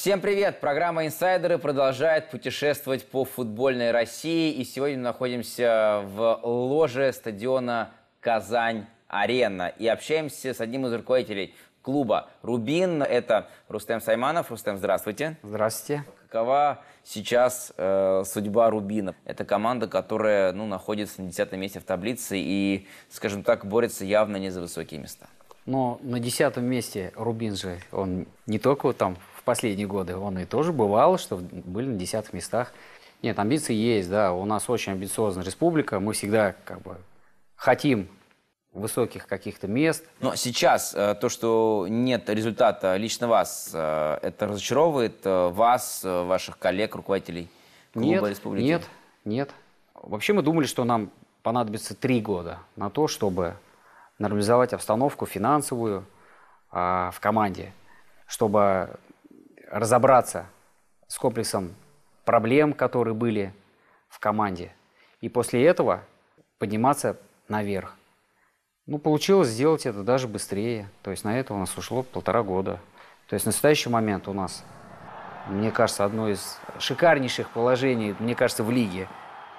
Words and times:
Всем 0.00 0.22
привет! 0.22 0.60
Программа 0.60 1.04
«Инсайдеры» 1.04 1.58
продолжает 1.58 2.30
путешествовать 2.30 3.06
по 3.06 3.26
футбольной 3.26 3.90
России. 3.90 4.50
И 4.50 4.64
сегодня 4.64 4.96
мы 4.96 5.02
находимся 5.02 6.00
в 6.06 6.40
ложе 6.42 7.12
стадиона 7.12 7.90
«Казань-Арена». 8.20 9.68
И 9.68 9.86
общаемся 9.86 10.54
с 10.54 10.60
одним 10.62 10.86
из 10.86 10.94
руководителей 10.94 11.54
клуба 11.82 12.30
«Рубин». 12.40 13.02
Это 13.02 13.48
Рустем 13.68 14.00
Сайманов. 14.00 14.50
Рустем, 14.50 14.78
здравствуйте. 14.78 15.36
Здравствуйте. 15.42 16.06
Какова 16.30 16.82
сейчас 17.04 17.70
э, 17.76 18.22
судьба 18.24 18.70
Рубина? 18.70 19.14
Это 19.26 19.44
команда, 19.44 19.86
которая 19.86 20.54
ну, 20.54 20.66
находится 20.66 21.20
на 21.20 21.28
10 21.28 21.52
месте 21.52 21.78
в 21.78 21.84
таблице 21.84 22.38
и, 22.38 22.88
скажем 23.10 23.42
так, 23.42 23.66
борется 23.66 24.06
явно 24.06 24.38
не 24.38 24.48
за 24.48 24.62
высокие 24.62 24.98
места. 24.98 25.26
Но 25.66 26.00
на 26.02 26.18
десятом 26.18 26.64
месте 26.64 27.12
Рубин 27.16 27.54
же, 27.54 27.80
он 27.92 28.26
не 28.46 28.58
только 28.58 28.86
вот 28.86 28.96
там 28.96 29.18
в 29.40 29.42
последние 29.42 29.86
годы, 29.86 30.16
он 30.16 30.38
и 30.38 30.44
тоже 30.44 30.72
бывал, 30.72 31.18
что 31.18 31.36
были 31.36 31.86
на 31.86 31.98
десятых 31.98 32.34
местах. 32.34 32.72
Нет, 33.22 33.38
амбиции 33.38 33.74
есть, 33.74 34.10
да, 34.10 34.32
у 34.32 34.44
нас 34.44 34.68
очень 34.68 34.92
амбициозная 34.92 35.44
республика, 35.44 35.98
мы 35.98 36.12
всегда 36.12 36.54
как 36.64 36.82
бы 36.82 36.98
хотим 37.56 38.08
высоких 38.72 39.26
каких-то 39.26 39.66
мест. 39.66 40.04
Но 40.20 40.36
сейчас 40.36 40.94
э, 40.94 41.16
то, 41.18 41.30
что 41.30 41.86
нет 41.88 42.28
результата 42.28 42.96
лично 42.96 43.28
вас, 43.28 43.70
э, 43.72 44.18
это 44.22 44.46
разочаровывает 44.46 45.24
э, 45.24 45.48
вас, 45.48 46.02
ваших 46.04 46.58
коллег, 46.58 46.94
руководителей 46.94 47.48
клуба 47.94 48.06
нет, 48.06 48.28
республики? 48.28 48.64
Нет, 48.64 48.82
нет. 49.24 49.50
Вообще 49.94 50.34
мы 50.34 50.42
думали, 50.42 50.66
что 50.66 50.84
нам 50.84 51.10
понадобится 51.42 51.94
три 51.94 52.20
года 52.20 52.58
на 52.76 52.90
то, 52.90 53.08
чтобы 53.08 53.56
нормализовать 54.18 54.74
обстановку 54.74 55.24
финансовую 55.24 56.04
а, 56.70 57.10
в 57.10 57.20
команде, 57.20 57.72
чтобы 58.26 58.90
разобраться 59.70 60.46
с 61.06 61.18
комплексом 61.18 61.74
проблем, 62.24 62.72
которые 62.72 63.14
были 63.14 63.54
в 64.08 64.18
команде, 64.18 64.72
и 65.20 65.28
после 65.28 65.64
этого 65.64 66.02
подниматься 66.58 67.16
наверх. 67.48 67.94
Ну, 68.86 68.98
получилось 68.98 69.48
сделать 69.48 69.86
это 69.86 70.02
даже 70.02 70.26
быстрее. 70.26 70.88
То 71.02 71.10
есть 71.10 71.24
на 71.24 71.38
это 71.38 71.54
у 71.54 71.58
нас 71.58 71.76
ушло 71.78 72.02
полтора 72.02 72.42
года. 72.42 72.80
То 73.28 73.34
есть 73.34 73.44
в 73.44 73.46
настоящий 73.46 73.88
момент 73.88 74.26
у 74.26 74.32
нас, 74.32 74.64
мне 75.48 75.70
кажется, 75.70 76.04
одно 76.04 76.28
из 76.28 76.58
шикарнейших 76.78 77.50
положений, 77.50 78.16
мне 78.18 78.34
кажется, 78.34 78.64
в 78.64 78.70
лиге. 78.70 79.08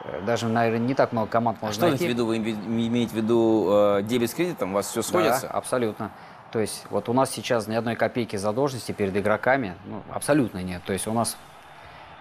Э, 0.03 0.21
даже, 0.25 0.47
наверное, 0.47 0.85
не 0.85 0.95
так 0.95 1.13
много 1.13 1.29
команд 1.29 1.59
а 1.61 1.67
можно 1.67 1.79
что 1.79 1.89
найти. 1.89 2.05
в 2.05 2.09
виду? 2.09 2.25
Вы 2.25 2.37
имеете 2.37 3.13
в 3.13 3.15
виду 3.15 3.69
э, 3.71 4.01
дебет 4.03 4.29
с 4.29 4.33
кредитом? 4.33 4.71
У 4.71 4.75
вас 4.75 4.87
все 4.87 5.01
сходится? 5.01 5.47
Да, 5.47 5.53
абсолютно. 5.53 6.11
То 6.51 6.59
есть 6.59 6.85
вот 6.89 7.07
у 7.07 7.13
нас 7.13 7.31
сейчас 7.31 7.67
ни 7.67 7.75
одной 7.75 7.95
копейки 7.95 8.35
задолженности 8.35 8.91
перед 8.91 9.15
игроками, 9.15 9.75
ну, 9.85 10.03
абсолютно 10.11 10.61
нет. 10.61 10.81
То 10.85 10.93
есть 10.93 11.07
у 11.07 11.13
нас 11.13 11.37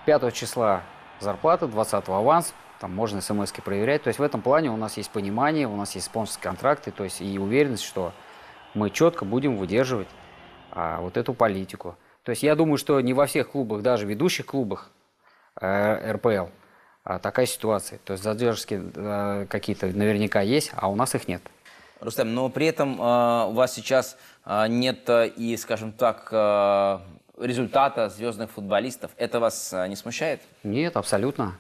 5 0.06 0.32
числа 0.32 0.82
зарплата, 1.18 1.66
20 1.66 2.08
аванс, 2.08 2.54
там 2.80 2.94
можно 2.94 3.20
смс 3.20 3.52
проверять. 3.52 4.04
То 4.04 4.08
есть 4.08 4.18
в 4.18 4.22
этом 4.22 4.40
плане 4.40 4.70
у 4.70 4.76
нас 4.76 4.96
есть 4.96 5.10
понимание, 5.10 5.66
у 5.66 5.76
нас 5.76 5.94
есть 5.94 6.06
спонсорские 6.06 6.44
контракты, 6.44 6.92
то 6.92 7.04
есть 7.04 7.20
и 7.20 7.38
уверенность, 7.38 7.82
что 7.82 8.12
мы 8.74 8.90
четко 8.90 9.24
будем 9.24 9.56
выдерживать 9.56 10.08
а, 10.70 11.00
вот 11.00 11.16
эту 11.16 11.34
политику. 11.34 11.96
То 12.22 12.30
есть 12.30 12.42
я 12.42 12.54
думаю, 12.54 12.78
что 12.78 13.00
не 13.00 13.12
во 13.12 13.26
всех 13.26 13.50
клубах, 13.50 13.82
даже 13.82 14.06
ведущих 14.06 14.46
клубах 14.46 14.90
э, 15.60 16.12
РПЛ, 16.12 16.50
а, 17.04 17.18
такая 17.18 17.46
ситуация. 17.46 17.98
То 18.04 18.12
есть 18.12 18.22
задержки 18.22 18.80
э, 18.94 19.46
какие-то 19.48 19.86
наверняка 19.86 20.40
есть, 20.40 20.70
а 20.74 20.88
у 20.88 20.94
нас 20.94 21.14
их 21.14 21.28
нет. 21.28 21.42
Рустам, 22.00 22.34
но 22.34 22.48
при 22.48 22.66
этом 22.66 23.00
э, 23.00 23.46
у 23.48 23.52
вас 23.52 23.74
сейчас 23.74 24.16
э, 24.46 24.66
нет 24.68 25.08
э, 25.08 25.28
и, 25.28 25.56
скажем 25.56 25.92
так, 25.92 26.28
э, 26.32 26.98
результата 27.38 28.08
звездных 28.08 28.50
футболистов. 28.50 29.10
Это 29.16 29.40
вас 29.40 29.72
э, 29.72 29.86
не 29.88 29.96
смущает? 29.96 30.40
Нет, 30.62 30.96
абсолютно. 30.96 31.56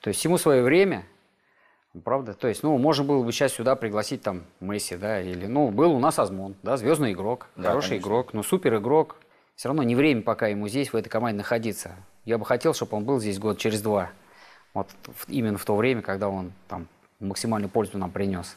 То 0.00 0.08
есть 0.08 0.20
всему 0.20 0.38
свое 0.38 0.62
время, 0.62 1.04
правда? 2.04 2.34
То 2.34 2.48
есть, 2.48 2.62
ну, 2.62 2.76
можно 2.78 3.04
было 3.04 3.22
бы 3.22 3.32
сейчас 3.32 3.52
сюда 3.52 3.74
пригласить 3.76 4.22
там 4.22 4.44
Месси, 4.60 4.96
да, 4.96 5.20
или, 5.20 5.46
ну, 5.46 5.70
был 5.70 5.92
у 5.94 5.98
нас 5.98 6.18
Азмон, 6.18 6.54
да, 6.62 6.76
звездный 6.76 7.12
игрок, 7.12 7.48
Да, 7.56 7.68
хороший 7.70 7.90
конечно. 7.90 8.06
игрок, 8.06 8.32
но 8.34 8.42
супер 8.42 8.76
игрок. 8.76 9.16
Все 9.56 9.68
равно 9.68 9.82
не 9.82 9.94
время 9.94 10.22
пока 10.22 10.46
ему 10.48 10.68
здесь, 10.68 10.92
в 10.92 10.96
этой 10.96 11.08
команде 11.10 11.38
находиться. 11.38 11.96
Я 12.24 12.38
бы 12.38 12.46
хотел, 12.46 12.72
чтобы 12.72 12.96
он 12.96 13.04
был 13.04 13.20
здесь 13.20 13.38
год 13.38 13.58
через 13.58 13.82
два. 13.82 14.10
Вот 14.72 14.88
именно 15.28 15.58
в 15.58 15.64
то 15.64 15.74
время, 15.76 16.00
когда 16.00 16.28
он 16.28 16.52
там 16.68 16.86
максимальную 17.18 17.68
пользу 17.70 17.98
нам 17.98 18.10
принес. 18.10 18.56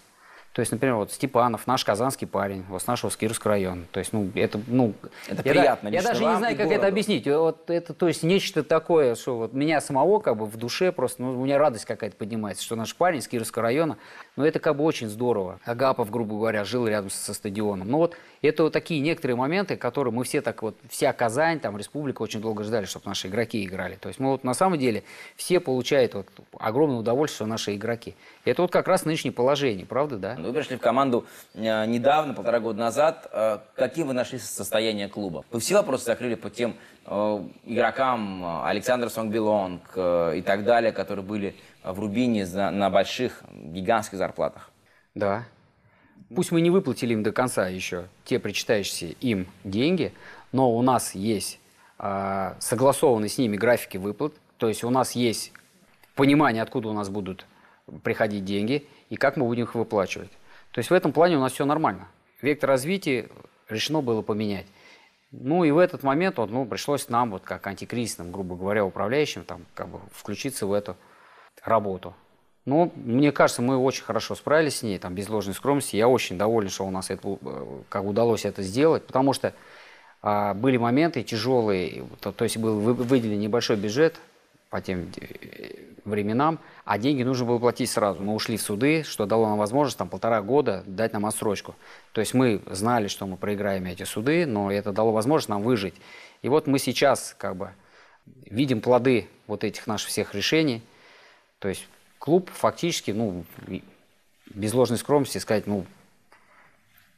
То 0.53 0.59
есть, 0.59 0.71
например, 0.71 0.95
вот 0.97 1.11
Степанов, 1.11 1.65
наш 1.65 1.83
казанский 1.83 2.27
парень, 2.27 2.63
вот 2.69 2.81
с 2.81 2.85
нашего 2.85 3.09
Скирского 3.09 3.53
района. 3.53 3.85
То 3.91 3.99
есть, 3.99 4.13
ну, 4.13 4.29
это, 4.35 4.59
ну... 4.67 4.93
Это 5.27 5.41
я 5.43 5.51
приятно 5.51 5.89
да- 5.89 5.95
Я 5.97 6.03
даже 6.03 6.23
не 6.23 6.37
знаю, 6.37 6.55
как 6.55 6.67
это 6.67 6.75
городу. 6.75 6.87
объяснить. 6.87 7.27
Вот 7.27 7.71
это, 7.71 7.95
то 7.95 8.07
есть, 8.07 8.21
нечто 8.21 8.63
такое, 8.63 9.15
что 9.15 9.37
вот 9.37 9.53
меня 9.53 9.81
самого 9.81 10.19
как 10.19 10.37
бы 10.37 10.45
в 10.45 10.55
душе 10.55 10.91
просто, 10.91 11.23
ну, 11.23 11.41
у 11.41 11.45
меня 11.45 11.57
радость 11.57 11.85
какая-то 11.85 12.15
поднимается, 12.17 12.63
что 12.63 12.75
наш 12.75 12.95
парень 12.95 13.21
с 13.23 13.27
Кировского 13.27 13.63
района, 13.63 13.97
ну, 14.35 14.45
это 14.45 14.59
как 14.59 14.77
бы 14.77 14.83
очень 14.83 15.09
здорово. 15.09 15.59
Агапов, 15.63 16.09
грубо 16.09 16.35
говоря, 16.35 16.63
жил 16.63 16.87
рядом 16.87 17.09
со 17.09 17.33
стадионом. 17.33 17.89
Ну, 17.89 17.97
вот 17.99 18.15
это 18.41 18.63
вот 18.63 18.73
такие 18.73 18.99
некоторые 18.99 19.37
моменты, 19.37 19.75
которые 19.77 20.13
мы 20.13 20.23
все 20.23 20.41
так 20.41 20.63
вот, 20.63 20.75
вся 20.89 21.13
Казань, 21.13 21.59
там, 21.59 21.77
республика 21.77 22.21
очень 22.23 22.41
долго 22.41 22.63
ждали, 22.63 22.85
чтобы 22.85 23.07
наши 23.07 23.27
игроки 23.27 23.63
играли. 23.63 23.95
То 23.95 24.07
есть 24.07 24.19
мы 24.19 24.31
вот 24.31 24.43
на 24.43 24.53
самом 24.53 24.79
деле 24.79 25.03
все 25.35 25.59
получают 25.59 26.15
вот 26.15 26.27
огромное 26.59 26.97
удовольствие, 26.97 27.47
наши 27.47 27.75
игроки. 27.75 28.15
Это 28.43 28.63
вот 28.63 28.71
как 28.71 28.87
раз 28.87 29.05
нынешнее 29.05 29.31
положение, 29.31 29.85
правда, 29.85 30.17
да? 30.17 30.35
Вы 30.39 30.51
пришли 30.51 30.77
в 30.77 30.81
команду 30.81 31.25
э, 31.53 31.85
недавно, 31.85 32.33
полтора 32.33 32.59
года 32.59 32.79
назад. 32.79 33.29
Э, 33.31 33.59
каким 33.75 34.07
вы 34.07 34.13
нашли 34.13 34.39
состояние 34.39 35.09
клуба? 35.09 35.45
Вы 35.51 35.59
все 35.59 35.75
вопросы 35.75 36.05
закрыли 36.05 36.35
по 36.35 36.49
тем 36.49 36.75
игрокам 37.05 38.43
э, 38.43 38.63
Александр 38.65 39.09
Сонгбилонг 39.09 39.81
э, 39.95 40.37
и 40.37 40.41
так 40.41 40.63
далее, 40.63 40.91
которые 40.91 41.25
были 41.25 41.55
в 41.83 41.99
Рубине 41.99 42.45
на 42.45 42.89
больших, 42.89 43.43
гигантских 43.51 44.17
зарплатах? 44.17 44.71
Да. 45.15 45.45
Пусть 46.33 46.51
мы 46.51 46.61
не 46.61 46.69
выплатили 46.69 47.13
им 47.13 47.23
до 47.23 47.31
конца 47.31 47.67
еще 47.67 48.07
те 48.23 48.39
причитающиеся 48.39 49.15
им 49.19 49.47
деньги, 49.63 50.13
но 50.51 50.71
у 50.71 50.81
нас 50.81 51.13
есть 51.13 51.59
а, 51.99 52.55
согласованные 52.59 53.29
с 53.29 53.37
ними 53.37 53.57
графики 53.57 53.97
выплат, 53.97 54.33
то 54.57 54.67
есть 54.67 54.83
у 54.83 54.89
нас 54.89 55.11
есть 55.11 55.51
понимание, 56.15 56.63
откуда 56.63 56.89
у 56.89 56.93
нас 56.93 57.09
будут 57.09 57.45
приходить 58.03 58.45
деньги 58.45 58.87
и 59.09 59.15
как 59.15 59.37
мы 59.37 59.45
будем 59.45 59.63
их 59.63 59.75
выплачивать. 59.75 60.31
То 60.71 60.79
есть 60.79 60.89
в 60.89 60.93
этом 60.93 61.11
плане 61.11 61.37
у 61.37 61.39
нас 61.39 61.53
все 61.53 61.65
нормально. 61.65 62.07
Вектор 62.41 62.69
развития 62.69 63.29
решено 63.69 64.01
было 64.01 64.21
поменять. 64.21 64.65
Ну 65.35 65.63
и 65.63 65.71
в 65.71 65.79
этот 65.79 66.03
момент 66.03 66.37
вот, 66.37 66.51
ну, 66.51 66.65
пришлось 66.65 67.09
нам, 67.09 67.31
вот 67.31 67.41
как 67.41 67.65
антикризисным, 67.65 68.31
грубо 68.31 68.55
говоря, 68.55 68.85
управляющим, 68.85 69.43
там, 69.43 69.65
как 69.73 69.87
бы 69.89 69.99
включиться 70.11 70.67
в 70.67 70.73
эту 70.73 70.95
работу. 71.63 72.13
Ну, 72.65 72.93
мне 72.95 73.31
кажется, 73.31 73.63
мы 73.63 73.75
очень 73.75 74.03
хорошо 74.03 74.35
справились 74.35 74.77
с 74.77 74.83
ней, 74.83 74.99
там, 74.99 75.15
без 75.15 75.27
ложной 75.29 75.55
скромности. 75.55 75.95
Я 75.95 76.07
очень 76.07 76.37
доволен, 76.37 76.69
что 76.69 76.85
у 76.85 76.91
нас 76.91 77.09
это, 77.09 77.37
э, 77.41 77.81
как 77.89 78.05
удалось 78.05 78.45
это 78.45 78.61
сделать, 78.61 79.05
потому 79.07 79.33
что 79.33 79.53
а, 80.21 80.53
были 80.53 80.77
моменты 80.77 81.23
тяжелые, 81.23 82.05
то, 82.21 82.31
то 82.31 82.43
есть 82.43 82.57
был 82.57 82.79
вы- 82.79 82.93
выделен 82.93 83.39
небольшой 83.39 83.75
бюджет 83.75 84.19
по 84.73 84.81
тем 84.81 85.11
э, 85.21 85.69
временам, 86.03 86.57
а 86.83 86.97
деньги 86.97 87.21
нужно 87.21 87.45
было 87.45 87.59
платить 87.59 87.91
сразу. 87.91 88.23
Мы 88.23 88.33
ушли 88.33 88.57
в 88.57 88.61
суды, 88.63 89.03
что 89.03 89.27
дало 89.27 89.47
нам 89.47 89.59
возможность 89.59 89.99
там 89.99 90.09
полтора 90.09 90.41
года 90.41 90.83
дать 90.87 91.13
нам 91.13 91.27
отсрочку. 91.27 91.75
То 92.11 92.21
есть 92.21 92.33
мы 92.33 92.59
знали, 92.65 93.07
что 93.07 93.27
мы 93.27 93.37
проиграем 93.37 93.85
эти 93.85 94.01
суды, 94.01 94.47
но 94.47 94.71
это 94.71 94.91
дало 94.91 95.11
возможность 95.11 95.49
нам 95.49 95.61
выжить. 95.61 95.93
И 96.41 96.49
вот 96.49 96.65
мы 96.65 96.79
сейчас 96.79 97.35
как 97.37 97.55
бы 97.55 97.69
видим 98.49 98.81
плоды 98.81 99.29
вот 99.45 99.63
этих 99.63 99.85
наших 99.85 100.09
всех 100.09 100.33
решений. 100.33 100.81
То 101.59 101.67
есть 101.67 101.87
клуб 102.17 102.49
фактически, 102.51 103.11
ну, 103.11 103.45
без 104.47 104.73
ложной 104.73 104.97
скромности 104.97 105.37
сказать, 105.37 105.67
ну, 105.67 105.85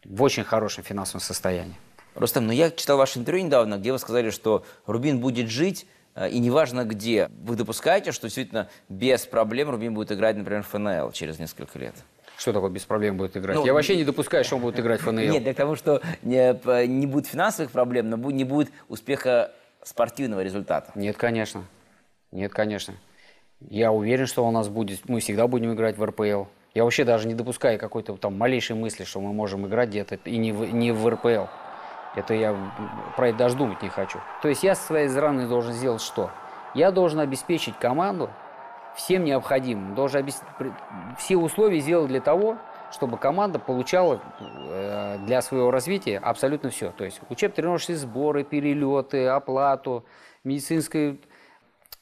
в 0.03 0.21
очень 0.21 0.43
хорошем 0.43 0.83
финансовом 0.83 1.21
состоянии. 1.21 1.77
Рустам, 2.15 2.47
ну 2.47 2.51
я 2.51 2.69
читал 2.69 2.97
ваше 2.97 3.19
интервью 3.19 3.45
недавно, 3.45 3.77
где 3.77 3.93
вы 3.93 3.99
сказали, 3.99 4.29
что 4.29 4.65
Рубин 4.87 5.21
будет 5.21 5.49
жить, 5.49 5.85
и 6.15 6.39
неважно 6.39 6.85
где. 6.85 7.29
Вы 7.43 7.55
допускаете, 7.55 8.11
что 8.11 8.27
действительно 8.27 8.69
без 8.89 9.25
проблем 9.25 9.69
Рубин 9.69 9.93
будет 9.93 10.11
играть, 10.11 10.37
например, 10.37 10.63
в 10.63 10.67
ФНЛ 10.67 11.11
через 11.11 11.39
несколько 11.39 11.77
лет? 11.77 11.93
Что 12.37 12.53
такое 12.53 12.69
без 12.69 12.83
проблем 12.83 13.17
будет 13.17 13.37
играть? 13.37 13.57
Ну, 13.57 13.65
Я 13.65 13.73
вообще 13.73 13.95
не 13.95 14.03
допускаю, 14.03 14.43
что 14.43 14.55
он 14.55 14.61
будет 14.61 14.79
играть 14.79 15.01
в 15.01 15.03
ФНЛ. 15.09 15.19
Нет, 15.19 15.43
для 15.43 15.53
того, 15.53 15.75
что 15.75 16.01
не, 16.21 16.87
не 16.87 17.07
будет 17.07 17.27
финансовых 17.27 17.71
проблем, 17.71 18.09
но 18.09 18.17
не 18.31 18.43
будет 18.43 18.71
успеха 18.87 19.51
спортивного 19.83 20.41
результата. 20.41 20.91
Нет, 20.95 21.17
конечно. 21.17 21.63
Нет, 22.31 22.51
конечно. 22.51 22.95
Я 23.61 23.91
уверен, 23.91 24.25
что 24.25 24.45
у 24.45 24.51
нас 24.51 24.67
будет, 24.67 25.07
мы 25.07 25.19
всегда 25.19 25.47
будем 25.47 25.73
играть 25.73 25.97
в 25.97 26.03
РПЛ. 26.03 26.45
Я 26.73 26.83
вообще 26.83 27.05
даже 27.05 27.27
не 27.27 27.33
допускаю 27.33 27.79
какой-то 27.79 28.17
там 28.17 28.37
малейшей 28.37 28.75
мысли, 28.75 29.05
что 29.05 29.21
мы 29.21 29.31
можем 29.31 29.65
играть 29.65 29.89
где-то 29.89 30.15
и 30.25 30.37
не 30.37 30.51
в, 30.51 30.73
не 30.73 30.91
в 30.91 31.07
РПЛ. 31.07 31.45
Это 32.15 32.33
я 32.33 32.55
про 33.15 33.29
это 33.29 33.37
даже 33.37 33.55
думать 33.55 33.81
не 33.81 33.89
хочу. 33.89 34.19
То 34.41 34.47
есть 34.47 34.63
я 34.63 34.75
со 34.75 34.83
своей 34.83 35.09
стороны 35.09 35.47
должен 35.47 35.73
сделать 35.73 36.01
что? 36.01 36.31
Я 36.73 36.91
должен 36.91 37.19
обеспечить 37.19 37.77
команду 37.77 38.29
всем 38.95 39.23
необходимым. 39.23 39.95
Должен 39.95 40.23
обес- 40.25 40.43
при- 40.57 40.73
все 41.17 41.37
условия 41.37 41.79
сделать 41.79 42.07
для 42.07 42.21
того, 42.21 42.57
чтобы 42.91 43.17
команда 43.17 43.59
получала 43.59 44.21
э, 44.39 45.17
для 45.25 45.41
своего 45.41 45.71
развития 45.71 46.17
абсолютно 46.17 46.69
все. 46.69 46.91
То 46.91 47.03
есть 47.03 47.19
учебно-тренировочные 47.29 47.97
сборы, 47.97 48.43
перелеты, 48.43 49.27
оплату, 49.27 50.05
медицинское 50.43 51.17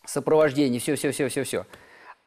сопровождение, 0.05 0.79
все-все-все-все-все. 0.79 1.65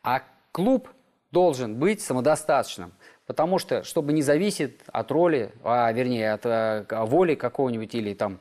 А 0.03 0.23
клуб 0.53 0.89
должен 1.31 1.77
быть 1.77 2.01
самодостаточным. 2.01 2.93
Потому 3.27 3.59
что, 3.59 3.83
чтобы 3.83 4.13
не 4.13 4.23
зависеть 4.23 4.79
от 4.87 5.11
роли, 5.11 5.53
а 5.65 5.91
вернее 5.93 6.33
от 6.33 6.43
а, 6.45 7.05
воли 7.07 7.35
какого-нибудь 7.35 7.95
или 7.95 8.15
там 8.15 8.39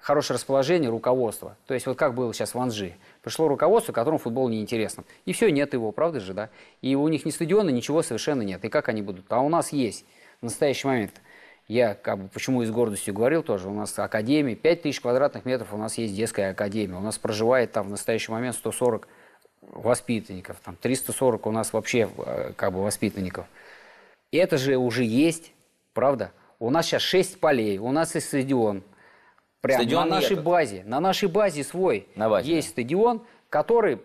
хорошее 0.00 0.36
расположение 0.36 0.90
руководства. 0.90 1.56
То 1.66 1.74
есть 1.74 1.86
вот 1.86 1.96
как 1.96 2.14
было 2.14 2.32
сейчас 2.32 2.54
в 2.54 2.58
Анжи. 2.58 2.94
Пришло 3.22 3.48
руководство, 3.48 3.92
которому 3.92 4.18
футбол 4.18 4.48
не 4.48 4.60
интересно. 4.60 5.04
И 5.26 5.32
все, 5.32 5.50
нет 5.50 5.72
его, 5.74 5.90
правда 5.92 6.20
же, 6.20 6.34
да? 6.34 6.50
И 6.82 6.94
у 6.94 7.06
них 7.08 7.24
ни 7.24 7.30
стадиона, 7.30 7.70
ничего 7.70 8.02
совершенно 8.02 8.42
нет. 8.42 8.64
И 8.64 8.68
как 8.68 8.88
они 8.88 9.02
будут? 9.02 9.26
А 9.30 9.40
у 9.40 9.48
нас 9.48 9.72
есть 9.72 10.04
в 10.40 10.44
настоящий 10.44 10.86
момент. 10.86 11.20
Я 11.68 11.94
как 11.94 12.18
бы 12.18 12.28
почему 12.28 12.62
и 12.62 12.66
с 12.66 12.70
гордостью 12.70 13.14
говорил 13.14 13.42
тоже, 13.42 13.68
у 13.68 13.72
нас 13.72 13.96
академия, 13.98 14.56
5000 14.56 15.00
квадратных 15.00 15.44
метров, 15.44 15.72
у 15.72 15.76
нас 15.76 15.96
есть 15.96 16.14
детская 16.14 16.50
академия. 16.50 16.96
У 16.96 17.00
нас 17.00 17.18
проживает 17.18 17.72
там 17.72 17.86
в 17.86 17.90
настоящий 17.90 18.32
момент 18.32 18.56
140 18.56 19.08
воспитанников, 19.62 20.56
там 20.64 20.76
340 20.76 21.46
у 21.46 21.50
нас 21.52 21.72
вообще 21.72 22.08
э, 22.18 22.52
как 22.56 22.72
бы 22.72 22.82
воспитанников. 22.82 23.46
И 24.32 24.38
это 24.38 24.58
же 24.58 24.76
уже 24.76 25.04
есть, 25.04 25.52
правда? 25.92 26.32
У 26.58 26.70
нас 26.70 26.86
сейчас 26.86 27.02
6 27.02 27.38
полей, 27.38 27.78
у 27.78 27.92
нас 27.92 28.14
есть 28.14 28.28
стадион, 28.28 28.82
Прямо 29.60 29.82
стадион 29.82 30.08
на 30.08 30.16
нашей 30.16 30.32
этот. 30.32 30.44
базе. 30.44 30.82
На 30.84 31.00
нашей 31.00 31.28
базе 31.28 31.62
свой 31.62 32.08
на 32.16 32.28
базе, 32.28 32.56
есть 32.56 32.68
да. 32.68 32.72
стадион, 32.72 33.22
который 33.48 33.98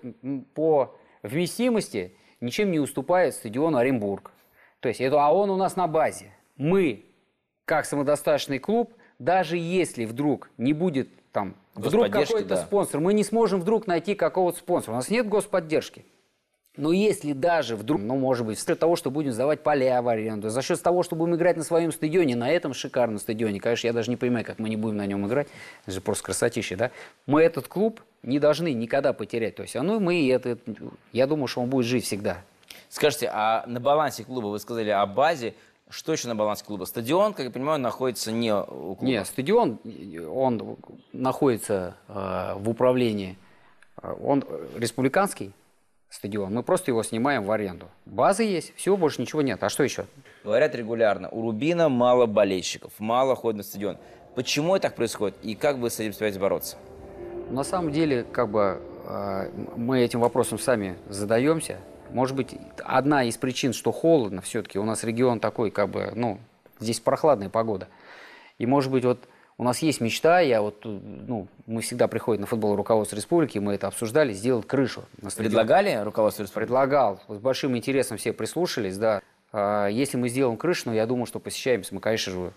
по 0.53 0.95
вместимости 1.24 2.13
ничем 2.41 2.71
не 2.71 2.79
уступает 2.79 3.33
стадиону 3.33 3.77
Оренбург. 3.77 4.31
То 4.81 4.89
есть 4.89 5.01
это, 5.01 5.24
а 5.24 5.33
он 5.33 5.50
у 5.50 5.56
нас 5.56 5.75
на 5.75 5.88
базе. 5.88 6.31
Мы, 6.57 7.06
как 7.65 7.85
самодостаточный 7.85 8.59
клуб, 8.59 8.94
даже 9.18 9.57
если 9.57 10.06
вдруг 10.06 10.50
не 10.57 10.73
будет 10.73 11.09
там 11.31 11.56
вдруг 11.73 12.12
какой-то 12.12 12.50
да. 12.50 12.57
спонсор, 12.57 13.00
мы 13.00 13.13
не 13.13 13.23
сможем 13.23 13.62
вдруг 13.62 13.88
найти 13.88 14.13
какого-то 14.13 14.59
спонсора. 14.59 14.94
У 14.94 14.97
нас 14.97 15.09
нет 15.09 15.27
господдержки. 15.27 16.06
Но 16.77 16.91
если 16.91 17.33
даже 17.33 17.75
вдруг, 17.75 18.01
ну, 18.01 18.15
может 18.18 18.45
быть, 18.45 18.59
за 18.59 18.65
счет 18.65 18.79
того, 18.79 18.95
что 18.95 19.09
будем 19.09 19.31
сдавать 19.31 19.63
поля 19.63 20.01
в 20.01 20.07
аренду, 20.07 20.50
за 20.50 20.62
счет 20.62 20.81
того, 20.81 21.01
что 21.01 21.15
будем 21.15 21.35
играть 21.35 21.57
на 21.57 21.63
своем 21.63 21.91
стадионе, 21.91 22.35
на 22.35 22.50
этом 22.50 22.75
шикарном 22.75 23.18
стадионе, 23.18 23.59
конечно, 23.59 23.88
я 23.88 23.94
даже 23.94 24.12
не 24.12 24.15
понимаю, 24.15 24.45
как 24.45 24.59
мы 24.59 24.69
не 24.69 24.77
будем 24.77 24.97
на 24.97 25.06
нем 25.07 25.25
играть, 25.25 25.47
это 25.85 25.91
же 25.94 26.01
просто 26.01 26.25
красотища, 26.25 26.77
да, 26.77 26.91
мы 27.25 27.41
этот 27.41 27.68
клуб 27.68 28.01
не 28.21 28.39
должны 28.39 28.74
никогда 28.74 29.12
потерять. 29.12 29.56
То 29.56 29.63
есть, 29.63 29.75
а 29.75 29.81
ну, 29.81 30.00
мы 30.00 30.29
это, 30.29 30.59
я 31.13 31.25
думаю, 31.25 31.47
что 31.47 31.62
он 31.62 31.69
будет 31.69 31.88
жить 31.88 32.06
всегда. 32.06 32.44
Скажите, 32.89 33.30
а 33.33 33.65
на 33.65 33.80
балансе 33.80 34.23
клуба, 34.23 34.47
вы 34.47 34.59
сказали 34.59 34.89
о 34.91 35.06
базе, 35.07 35.56
что 35.89 36.12
еще 36.12 36.27
на 36.27 36.35
балансе 36.35 36.63
клуба? 36.63 36.85
Стадион, 36.85 37.33
как 37.33 37.45
я 37.45 37.51
понимаю, 37.51 37.80
находится 37.80 38.31
не 38.31 38.53
у 38.53 38.95
клуба. 38.95 38.97
Нет, 39.01 39.25
стадион, 39.25 39.80
он 40.30 40.77
находится 41.12 41.95
э, 42.07 42.53
в 42.56 42.69
управлении, 42.69 43.38
он 44.01 44.44
республиканский, 44.75 45.53
стадион. 46.18 46.54
Мы 46.54 46.64
просто 46.64 46.92
его 46.92 47.04
снимаем 47.04 47.44
в 47.44 47.52
аренду. 47.52 47.88
Базы 48.06 48.44
есть, 48.44 48.75
всего 48.75 48.98
больше 48.98 49.22
ничего 49.22 49.42
нет. 49.42 49.64
А 49.64 49.69
что 49.69 49.84
еще? 49.84 50.06
Говорят 50.44 50.75
регулярно, 50.75 51.30
у 51.30 51.42
Рубина 51.42 51.90
мало 51.90 52.25
болельщиков, 52.25 52.92
мало 53.00 53.36
ходит 53.36 53.58
на 53.58 53.64
стадион. 53.64 53.98
Почему 54.36 54.75
это 54.75 54.84
так 54.84 54.96
происходит 54.96 55.38
и 55.44 55.56
как 55.56 55.78
вы 55.78 55.90
с 55.90 56.00
этим 56.00 56.14
собираетесь 56.14 56.40
бороться? 56.40 56.78
На 57.50 57.64
самом 57.64 57.92
деле, 57.92 58.24
как 58.24 58.50
бы 58.50 58.81
а, 59.06 59.50
мы 59.75 60.02
этим 60.02 60.19
вопросом 60.19 60.60
сами 60.60 60.98
задаемся. 61.08 61.80
Может 62.10 62.36
быть, 62.36 62.56
одна 62.84 63.24
из 63.24 63.38
причин, 63.38 63.74
что 63.74 63.92
холодно 63.92 64.42
все-таки, 64.42 64.80
у 64.80 64.84
нас 64.84 65.04
регион 65.04 65.40
такой, 65.40 65.72
как 65.72 65.90
бы, 65.90 66.12
ну, 66.16 66.40
здесь 66.80 67.00
прохладная 67.00 67.50
погода. 67.50 67.88
И, 68.58 68.66
может 68.66 68.92
быть, 68.92 69.06
вот 69.06 69.19
у 69.57 69.63
нас 69.63 69.80
есть 69.81 70.01
мечта, 70.01 70.39
я 70.39 70.62
вот, 70.62 70.81
ну, 70.83 71.48
мы 71.65 71.81
всегда 71.81 72.07
приходим 72.07 72.42
на 72.42 72.48
футбол 72.48 72.75
руководства 72.75 73.15
республики, 73.15 73.57
мы 73.57 73.74
это 73.74 73.88
обсуждали, 73.88 74.33
сделать 74.33 74.68
крышу. 74.68 75.04
На 75.19 75.31
Предлагали 75.31 75.95
руководство 76.04 76.44
республики? 76.44 76.68
Предлагал. 76.68 77.19
С 77.27 77.39
большим 77.39 77.75
интересом 77.75 78.18
все 78.18 78.33
прислушались, 78.33 78.98
да. 78.98 79.21
А 79.51 79.88
если 79.88 80.18
мы 80.18 80.30
сделаем 80.30 80.57
крышу, 80.57 80.83
ну, 80.86 80.94
я 80.94 81.07
думаю, 81.07 81.25
что 81.25 81.39
посещаемость 81.39 81.92
мы, 81.92 82.00
конечно 82.00 82.31
же, 82.31 82.54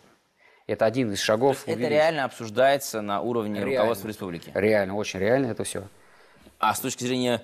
это 0.66 0.84
один 0.84 1.10
из 1.12 1.20
шагов. 1.20 1.62
это 1.66 1.80
реально 1.80 2.24
обсуждается 2.24 3.00
на 3.00 3.22
уровне 3.22 3.60
реально. 3.60 3.76
руководства 3.76 4.08
республики? 4.08 4.50
Реально, 4.54 4.94
очень 4.94 5.20
реально 5.20 5.46
это 5.46 5.64
все. 5.64 5.84
А 6.58 6.74
с 6.74 6.80
точки 6.80 7.04
зрения 7.04 7.42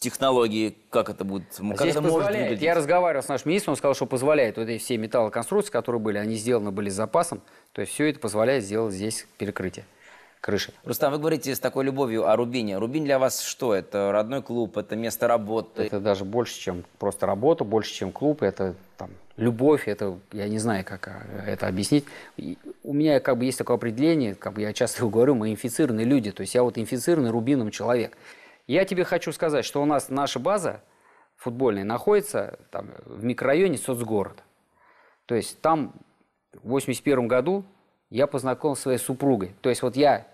технологии, 0.00 0.76
как 0.88 1.10
это 1.10 1.24
будет, 1.24 1.44
как 1.54 1.80
Здесь 1.80 1.92
это 1.92 2.00
может 2.00 2.30
выглядеть? 2.30 2.62
Я 2.62 2.74
разговаривал 2.74 3.22
с 3.22 3.28
нашим 3.28 3.50
министром, 3.50 3.72
он 3.72 3.76
сказал, 3.76 3.94
что 3.94 4.06
позволяет. 4.06 4.56
Вот 4.56 4.66
эти 4.68 4.82
все 4.82 4.96
металлоконструкции, 4.96 5.70
которые 5.70 6.00
были, 6.00 6.16
они 6.16 6.36
сделаны 6.36 6.70
были 6.70 6.88
с 6.88 6.94
запасом. 6.94 7.42
То 7.72 7.82
есть 7.82 7.92
все 7.92 8.10
это 8.10 8.18
позволяет 8.18 8.64
сделать 8.64 8.94
здесь 8.94 9.26
перекрытие 9.38 9.84
крыши. 10.40 10.72
Рустам, 10.84 11.12
вы 11.12 11.18
говорите 11.18 11.54
с 11.54 11.60
такой 11.60 11.84
любовью 11.84 12.26
о 12.26 12.34
Рубине. 12.34 12.78
Рубин 12.78 13.04
для 13.04 13.18
вас 13.18 13.42
что? 13.42 13.74
Это 13.74 14.10
родной 14.10 14.42
клуб, 14.42 14.78
это 14.78 14.96
место 14.96 15.28
работы? 15.28 15.82
Это 15.82 16.00
даже 16.00 16.24
больше, 16.24 16.58
чем 16.58 16.84
просто 16.98 17.26
работа, 17.26 17.64
больше, 17.64 17.92
чем 17.92 18.10
клуб. 18.10 18.42
Это 18.42 18.74
там, 18.96 19.10
любовь, 19.36 19.86
это, 19.86 20.18
я 20.32 20.48
не 20.48 20.58
знаю, 20.58 20.84
как 20.84 21.08
а, 21.08 21.44
это 21.46 21.66
объяснить. 21.66 22.06
И 22.38 22.56
у 22.82 22.94
меня 22.94 23.20
как 23.20 23.36
бы 23.36 23.44
есть 23.44 23.58
такое 23.58 23.76
определение, 23.76 24.34
как 24.34 24.54
бы 24.54 24.62
я 24.62 24.72
часто 24.72 25.04
говорю, 25.06 25.34
мы 25.34 25.50
инфицированные 25.50 26.06
люди. 26.06 26.32
То 26.32 26.40
есть 26.40 26.54
я 26.54 26.62
вот 26.62 26.78
инфицированный 26.78 27.30
Рубином 27.30 27.70
человек. 27.70 28.16
Я 28.70 28.84
тебе 28.84 29.02
хочу 29.02 29.32
сказать, 29.32 29.64
что 29.64 29.82
у 29.82 29.84
нас 29.84 30.10
наша 30.10 30.38
база 30.38 30.80
футбольная 31.34 31.82
находится 31.82 32.60
там, 32.70 32.92
в 33.04 33.24
микрорайоне 33.24 33.76
соцгорода. 33.76 34.44
То 35.26 35.34
есть 35.34 35.60
там 35.60 35.92
в 36.52 36.68
81 36.68 37.26
году 37.26 37.64
я 38.10 38.28
познакомился 38.28 38.78
со 38.78 38.82
своей 38.84 38.98
супругой. 38.98 39.56
То 39.60 39.70
есть 39.70 39.82
вот 39.82 39.96
я 39.96 40.28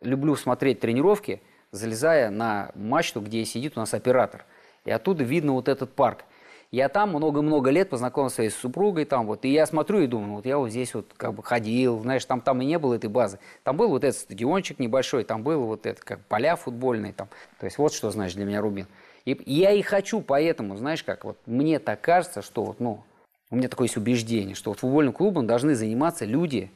люблю 0.00 0.36
смотреть 0.36 0.80
тренировки, 0.80 1.42
залезая 1.70 2.30
на 2.30 2.72
мачту, 2.74 3.20
где 3.20 3.44
сидит 3.44 3.76
у 3.76 3.80
нас 3.80 3.92
оператор. 3.92 4.46
И 4.86 4.90
оттуда 4.90 5.22
видно 5.22 5.52
вот 5.52 5.68
этот 5.68 5.94
парк. 5.94 6.24
Я 6.72 6.88
там 6.88 7.10
много-много 7.10 7.68
лет 7.68 7.90
познакомился 7.90 8.36
своей 8.36 8.50
супругой, 8.50 9.04
там 9.04 9.26
вот, 9.26 9.44
и 9.44 9.50
я 9.50 9.66
смотрю 9.66 10.00
и 10.00 10.06
думаю, 10.06 10.36
вот 10.36 10.46
я 10.46 10.56
вот 10.56 10.70
здесь 10.70 10.94
вот 10.94 11.12
как 11.18 11.34
бы 11.34 11.42
ходил, 11.42 12.00
знаешь, 12.00 12.24
там, 12.24 12.40
там 12.40 12.62
и 12.62 12.64
не 12.64 12.78
было 12.78 12.94
этой 12.94 13.10
базы. 13.10 13.38
Там 13.62 13.76
был 13.76 13.90
вот 13.90 14.04
этот 14.04 14.18
стадиончик 14.18 14.78
небольшой, 14.78 15.24
там 15.24 15.42
было 15.42 15.64
вот 15.64 15.84
это, 15.84 16.02
как 16.02 16.24
поля 16.24 16.56
футбольные, 16.56 17.12
там. 17.12 17.28
То 17.60 17.66
есть 17.66 17.76
вот 17.76 17.92
что 17.92 18.10
значит 18.10 18.36
для 18.36 18.46
меня 18.46 18.62
Рубин. 18.62 18.86
И 19.26 19.38
я 19.44 19.72
и 19.72 19.82
хочу 19.82 20.22
поэтому, 20.22 20.78
знаешь 20.78 21.04
как, 21.04 21.26
вот 21.26 21.36
мне 21.44 21.78
так 21.78 22.00
кажется, 22.00 22.40
что 22.40 22.64
вот, 22.64 22.80
ну, 22.80 23.04
у 23.50 23.56
меня 23.56 23.68
такое 23.68 23.84
есть 23.84 23.98
убеждение, 23.98 24.54
что 24.54 24.70
вот 24.70 24.80
футбольным 24.80 25.12
клубом 25.12 25.46
должны 25.46 25.74
заниматься 25.74 26.24
люди, 26.24 26.70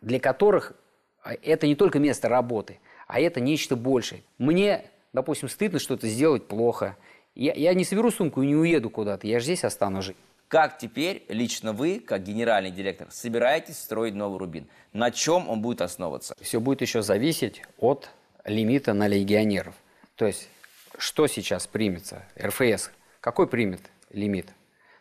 для 0.00 0.18
которых 0.18 0.72
а, 1.22 1.34
это 1.34 1.68
не 1.68 1.76
только 1.76 2.00
место 2.00 2.28
работы, 2.28 2.80
а 3.06 3.20
это 3.20 3.40
нечто 3.40 3.76
большее. 3.76 4.22
Мне, 4.36 4.90
допустим, 5.12 5.48
стыдно 5.48 5.78
что-то 5.78 6.08
сделать 6.08 6.48
плохо. 6.48 6.96
Я, 7.34 7.52
я 7.54 7.74
не 7.74 7.84
соберу 7.84 8.10
сумку 8.10 8.42
и 8.42 8.46
не 8.46 8.56
уеду 8.56 8.90
куда-то, 8.90 9.26
я 9.26 9.38
же 9.38 9.44
здесь 9.44 9.64
останусь 9.64 10.06
жить. 10.06 10.16
Как 10.48 10.78
теперь 10.78 11.24
лично 11.28 11.72
вы, 11.72 12.00
как 12.00 12.22
генеральный 12.22 12.70
директор, 12.70 13.08
собираетесь 13.10 13.78
строить 13.78 14.14
новый 14.14 14.38
Рубин? 14.38 14.66
На 14.94 15.10
чем 15.10 15.48
он 15.48 15.60
будет 15.60 15.82
основываться? 15.82 16.34
Все 16.40 16.58
будет 16.58 16.80
еще 16.80 17.02
зависеть 17.02 17.62
от 17.78 18.08
лимита 18.44 18.94
на 18.94 19.06
легионеров. 19.08 19.74
То 20.16 20.26
есть, 20.26 20.48
что 20.96 21.26
сейчас 21.26 21.66
примется? 21.66 22.24
РФС 22.40 22.90
какой 23.20 23.46
примет 23.46 23.82
лимит? 24.10 24.46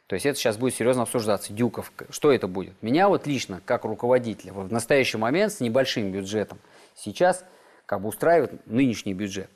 То 0.07 0.15
есть 0.15 0.25
это 0.25 0.37
сейчас 0.37 0.57
будет 0.57 0.73
серьезно 0.73 1.03
обсуждаться. 1.03 1.53
Дюков, 1.53 1.91
что 2.09 2.31
это 2.31 2.47
будет? 2.47 2.81
Меня 2.81 3.09
вот 3.09 3.27
лично, 3.27 3.61
как 3.65 3.85
руководителя, 3.85 4.53
в 4.53 4.71
настоящий 4.71 5.17
момент 5.17 5.53
с 5.53 5.59
небольшим 5.59 6.11
бюджетом, 6.11 6.59
сейчас 6.95 7.45
как 7.85 8.01
бы 8.01 8.09
устраивает 8.09 8.65
нынешний 8.65 9.13
бюджет. 9.13 9.49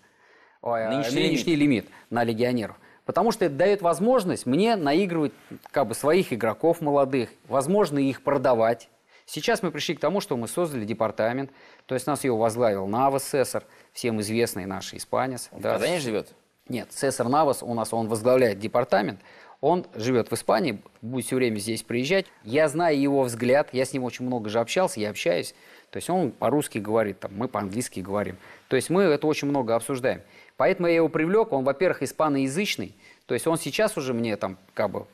Ой, 0.61 0.87
нынешний, 0.87 1.23
нынешний 1.23 1.55
лимит. 1.55 1.85
лимит 1.85 1.95
на 2.09 2.23
легионеров. 2.23 2.77
Потому 3.05 3.31
что 3.31 3.45
это 3.45 3.55
дает 3.55 3.81
возможность 3.81 4.45
мне 4.45 4.75
наигрывать 4.75 5.33
как 5.71 5.87
бы 5.87 5.95
своих 5.95 6.31
игроков 6.33 6.81
молодых, 6.81 7.29
возможно 7.47 7.97
их 7.97 8.21
продавать. 8.21 8.89
Сейчас 9.25 9.63
мы 9.63 9.71
пришли 9.71 9.95
к 9.95 9.99
тому, 9.99 10.21
что 10.21 10.37
мы 10.37 10.47
создали 10.47 10.85
департамент, 10.85 11.51
то 11.85 11.95
есть 11.95 12.05
нас 12.05 12.23
его 12.23 12.37
возглавил 12.37 12.85
Навас 12.87 13.23
Сесар, 13.23 13.63
всем 13.93 14.21
известный 14.21 14.65
наш 14.65 14.93
испанец. 14.93 15.49
Он 15.51 15.61
да. 15.61 15.77
в 15.77 15.79
Казани 15.79 15.99
живет? 15.99 16.33
Нет, 16.67 16.89
Цесар 16.91 17.27
Навас 17.27 17.63
у 17.63 17.73
нас, 17.73 17.93
он 17.93 18.07
возглавляет 18.07 18.59
департамент, 18.59 19.19
он 19.61 19.85
живет 19.95 20.29
в 20.29 20.33
Испании, 20.33 20.81
будет 21.01 21.25
все 21.25 21.35
время 21.35 21.57
здесь 21.57 21.83
приезжать. 21.83 22.25
Я 22.43 22.67
знаю 22.67 22.99
его 22.99 23.23
взгляд, 23.23 23.69
я 23.73 23.85
с 23.85 23.93
ним 23.93 24.03
очень 24.03 24.25
много 24.25 24.49
же 24.49 24.59
общался, 24.59 24.99
я 24.99 25.09
общаюсь. 25.09 25.53
То 25.91 25.97
есть 25.97 26.09
он 26.09 26.31
по-русски 26.31 26.77
говорит, 26.79 27.19
там, 27.19 27.31
мы 27.35 27.47
по-английски 27.47 27.99
говорим. 27.99 28.37
То 28.69 28.75
есть 28.75 28.89
мы 28.89 29.03
это 29.03 29.27
очень 29.27 29.47
много 29.47 29.75
обсуждаем. 29.75 30.21
Поэтому 30.61 30.89
я 30.89 30.97
его 30.97 31.09
привлек, 31.09 31.53
он, 31.53 31.63
во-первых, 31.63 32.03
испаноязычный, 32.03 32.95
то 33.25 33.33
есть 33.33 33.47
он 33.47 33.57
сейчас 33.57 33.97
уже 33.97 34.13
мне 34.13 34.37
там, 34.37 34.59
как 34.75 34.91
бы, 34.91 35.07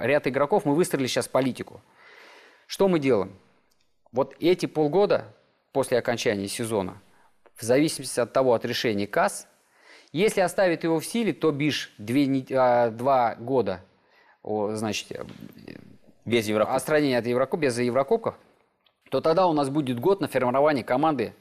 ряд 0.00 0.26
игроков, 0.26 0.64
мы 0.64 0.74
выстроили 0.74 1.06
сейчас 1.06 1.28
политику. 1.28 1.80
Что 2.66 2.88
мы 2.88 2.98
делаем? 2.98 3.32
Вот 4.10 4.34
эти 4.40 4.66
полгода 4.66 5.32
после 5.70 5.96
окончания 5.96 6.48
сезона, 6.48 7.00
в 7.54 7.62
зависимости 7.62 8.18
от 8.18 8.32
того, 8.32 8.52
от 8.52 8.64
решения 8.64 9.06
КАС, 9.06 9.46
если 10.10 10.40
оставить 10.40 10.82
его 10.82 10.98
в 10.98 11.06
силе, 11.06 11.32
то 11.32 11.52
БИШ 11.52 11.92
две, 11.96 12.44
а, 12.50 12.90
два 12.90 13.36
года 13.36 13.84
значит, 14.42 15.06
Без 16.24 16.48
Еврокубков? 16.48 16.76
Отстранение 16.76 17.18
от 17.18 17.26
Еврокубка, 17.28 17.64
без 17.64 17.78
Еврокубков, 17.78 18.34
то 19.08 19.20
тогда 19.20 19.46
у 19.46 19.52
нас 19.52 19.70
будет 19.70 20.00
год 20.00 20.20
на 20.20 20.26
формирование 20.26 20.82
команды 20.82 21.32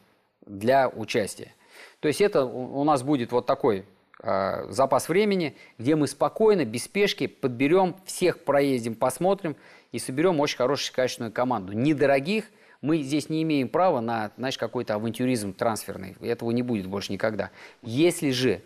для 0.45 0.87
участия. 0.87 1.55
То 1.99 2.07
есть 2.07 2.21
это 2.21 2.45
у 2.45 2.83
нас 2.83 3.03
будет 3.03 3.31
вот 3.31 3.45
такой 3.45 3.85
э, 4.23 4.65
запас 4.69 5.09
времени, 5.09 5.55
где 5.77 5.95
мы 5.95 6.07
спокойно, 6.07 6.65
без 6.65 6.85
спешки 6.85 7.27
подберем, 7.27 7.95
всех 8.05 8.43
проездим, 8.43 8.95
посмотрим 8.95 9.55
и 9.91 9.99
соберем 9.99 10.39
очень 10.39 10.57
хорошую, 10.57 10.95
качественную 10.95 11.33
команду. 11.33 11.73
Недорогих, 11.73 12.45
мы 12.81 13.01
здесь 13.01 13.29
не 13.29 13.43
имеем 13.43 13.67
права 13.67 13.99
на, 13.99 14.31
знаешь, 14.37 14.57
какой-то 14.57 14.95
авантюризм 14.95 15.53
трансферный. 15.53 16.15
Этого 16.21 16.51
не 16.51 16.61
будет 16.61 16.87
больше 16.87 17.11
никогда. 17.11 17.51
Если 17.81 18.31
же 18.31 18.61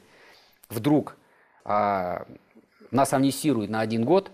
вдруг 0.69 1.17
а, 1.65 2.27
нас 2.91 3.13
амнистируют 3.13 3.71
на 3.71 3.79
один 3.79 4.05
год, 4.05 4.31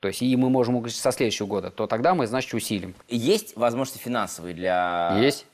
то 0.00 0.08
есть 0.08 0.22
и 0.22 0.34
мы 0.36 0.50
можем 0.50 0.88
со 0.88 1.12
следующего 1.12 1.46
года, 1.46 1.70
то 1.70 1.86
тогда 1.86 2.14
мы, 2.14 2.26
значит, 2.26 2.52
усилим. 2.54 2.94
Есть 3.08 3.56
возможности 3.56 4.02
финансовые 4.02 4.54
для... 4.54 5.16
Есть. 5.20 5.46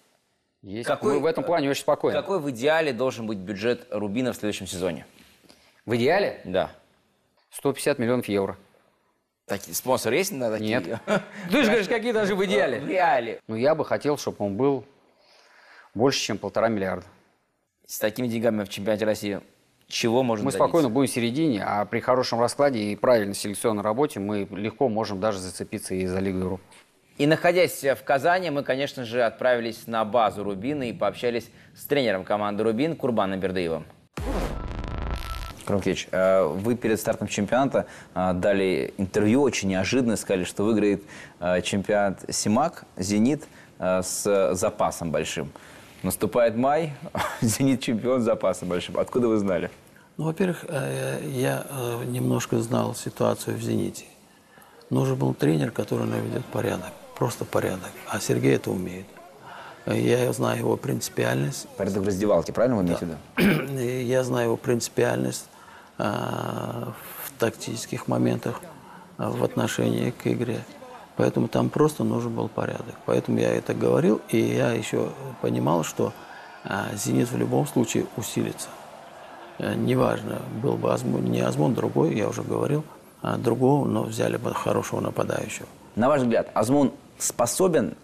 Есть. 0.66 0.88
Какой, 0.88 1.14
мы 1.14 1.20
в 1.20 1.26
этом 1.26 1.44
плане 1.44 1.70
очень 1.70 1.82
спокойны. 1.82 2.18
Какой 2.18 2.40
в 2.40 2.50
идеале 2.50 2.92
должен 2.92 3.28
быть 3.28 3.38
бюджет 3.38 3.86
Рубина 3.88 4.32
в 4.32 4.36
следующем 4.36 4.66
сезоне? 4.66 5.06
В 5.84 5.94
идеале? 5.94 6.40
Да. 6.44 6.72
150 7.50 8.00
миллионов 8.00 8.26
евро. 8.26 8.58
Такие, 9.46 9.76
спонсор 9.76 10.12
есть 10.12 10.32
на 10.32 10.50
такие? 10.50 10.68
Нет. 10.68 11.00
Ты 11.52 11.62
же 11.62 11.66
говоришь, 11.66 11.86
какие 11.86 12.10
даже 12.10 12.34
в 12.34 12.44
идеале? 12.44 12.80
В 12.80 12.86
идеале. 12.88 13.40
Ну, 13.46 13.54
я 13.54 13.76
бы 13.76 13.84
хотел, 13.84 14.18
чтобы 14.18 14.38
он 14.40 14.56
был 14.56 14.84
больше, 15.94 16.18
чем 16.18 16.36
полтора 16.36 16.66
миллиарда. 16.66 17.06
С 17.86 18.00
такими 18.00 18.26
деньгами 18.26 18.64
в 18.64 18.68
чемпионате 18.68 19.04
России 19.04 19.40
чего 19.86 20.24
можно 20.24 20.44
Мы 20.44 20.50
добиться? 20.50 20.64
спокойно 20.66 20.90
будем 20.90 21.08
в 21.08 21.14
середине, 21.14 21.62
а 21.64 21.84
при 21.84 22.00
хорошем 22.00 22.40
раскладе 22.40 22.80
и 22.80 22.96
правильной 22.96 23.34
селекционной 23.34 23.84
работе 23.84 24.18
мы 24.18 24.48
легко 24.50 24.88
можем 24.88 25.20
даже 25.20 25.38
зацепиться 25.38 25.94
и 25.94 26.06
за 26.06 26.18
Лигу 26.18 26.38
Европы. 26.38 26.64
И 27.18 27.26
находясь 27.26 27.82
в 27.82 28.04
Казани, 28.04 28.50
мы, 28.50 28.62
конечно 28.62 29.04
же, 29.04 29.22
отправились 29.22 29.86
на 29.86 30.04
базу 30.04 30.44
Рубина 30.44 30.82
и 30.82 30.92
пообщались 30.92 31.48
с 31.74 31.86
тренером 31.86 32.24
команды 32.24 32.62
Рубин 32.62 32.94
Курбаном 32.94 33.40
Бердыевым. 33.40 33.86
Крумкевич, 35.64 36.08
э, 36.12 36.44
вы 36.44 36.76
перед 36.76 37.00
стартом 37.00 37.26
чемпионата 37.26 37.86
э, 38.14 38.32
дали 38.34 38.94
интервью 38.98 39.42
очень 39.42 39.70
неожиданно, 39.70 40.16
сказали, 40.16 40.44
что 40.44 40.62
выиграет 40.62 41.02
э, 41.40 41.62
чемпионат 41.62 42.24
Симак, 42.28 42.84
Зенит 42.96 43.44
с 43.78 44.54
запасом 44.54 45.10
большим. 45.10 45.52
Наступает 46.02 46.56
май, 46.56 46.94
Зенит 47.42 47.82
чемпион 47.82 48.22
с 48.22 48.24
запасом 48.24 48.68
большим. 48.68 48.98
Откуда 48.98 49.28
вы 49.28 49.36
знали? 49.36 49.70
Ну, 50.16 50.24
во-первых, 50.24 50.64
я 50.70 51.66
немножко 52.06 52.58
знал 52.60 52.94
ситуацию 52.94 53.58
в 53.58 53.60
«Зените». 53.60 54.06
Нужен 54.88 55.18
был 55.18 55.34
тренер, 55.34 55.72
который 55.72 56.06
наведет 56.06 56.42
порядок, 56.46 56.92
просто 57.18 57.44
порядок. 57.44 57.90
А 58.08 58.20
Сергей 58.20 58.56
это 58.56 58.70
умеет. 58.70 59.06
Я 59.86 60.32
знаю 60.32 60.58
его 60.58 60.76
принципиальность. 60.76 61.68
Порядок 61.76 62.02
в 62.02 62.06
раздевалке, 62.06 62.52
правильно 62.52 62.76
вы 62.76 62.82
имеете 62.84 63.06
в 63.06 63.38
виду? 63.38 63.80
Я 64.02 64.24
знаю 64.24 64.46
его 64.46 64.56
принципиальность 64.56 65.46
в 65.98 66.94
тактических 67.38 68.08
моментах 68.08 68.60
в 69.16 69.44
отношении 69.44 70.10
к 70.10 70.26
игре. 70.26 70.60
Поэтому 71.16 71.48
там 71.48 71.70
просто 71.70 72.04
нужен 72.04 72.34
был 72.34 72.48
порядок. 72.48 72.94
Поэтому 73.06 73.38
я 73.38 73.54
это 73.54 73.72
говорил, 73.74 74.20
и 74.28 74.38
я 74.38 74.72
еще 74.72 75.10
понимал, 75.40 75.84
что 75.84 76.12
«Зенит» 76.94 77.30
в 77.30 77.36
любом 77.36 77.66
случае 77.66 78.06
усилится. 78.16 78.68
Э, 79.58 79.74
неважно, 79.74 80.42
был 80.62 80.76
бы 80.76 80.92
Азмун, 80.92 81.24
не 81.24 81.40
Азмун, 81.40 81.74
другой, 81.74 82.14
я 82.14 82.28
уже 82.28 82.42
говорил, 82.42 82.84
а 83.22 83.36
другого, 83.36 83.86
но 83.86 84.02
взяли 84.02 84.36
бы 84.36 84.52
хорошего 84.52 85.00
нападающего. 85.00 85.66
На 85.94 86.08
ваш 86.08 86.22
взгляд, 86.22 86.50
Азмун 86.54 86.92
способен 87.18 87.96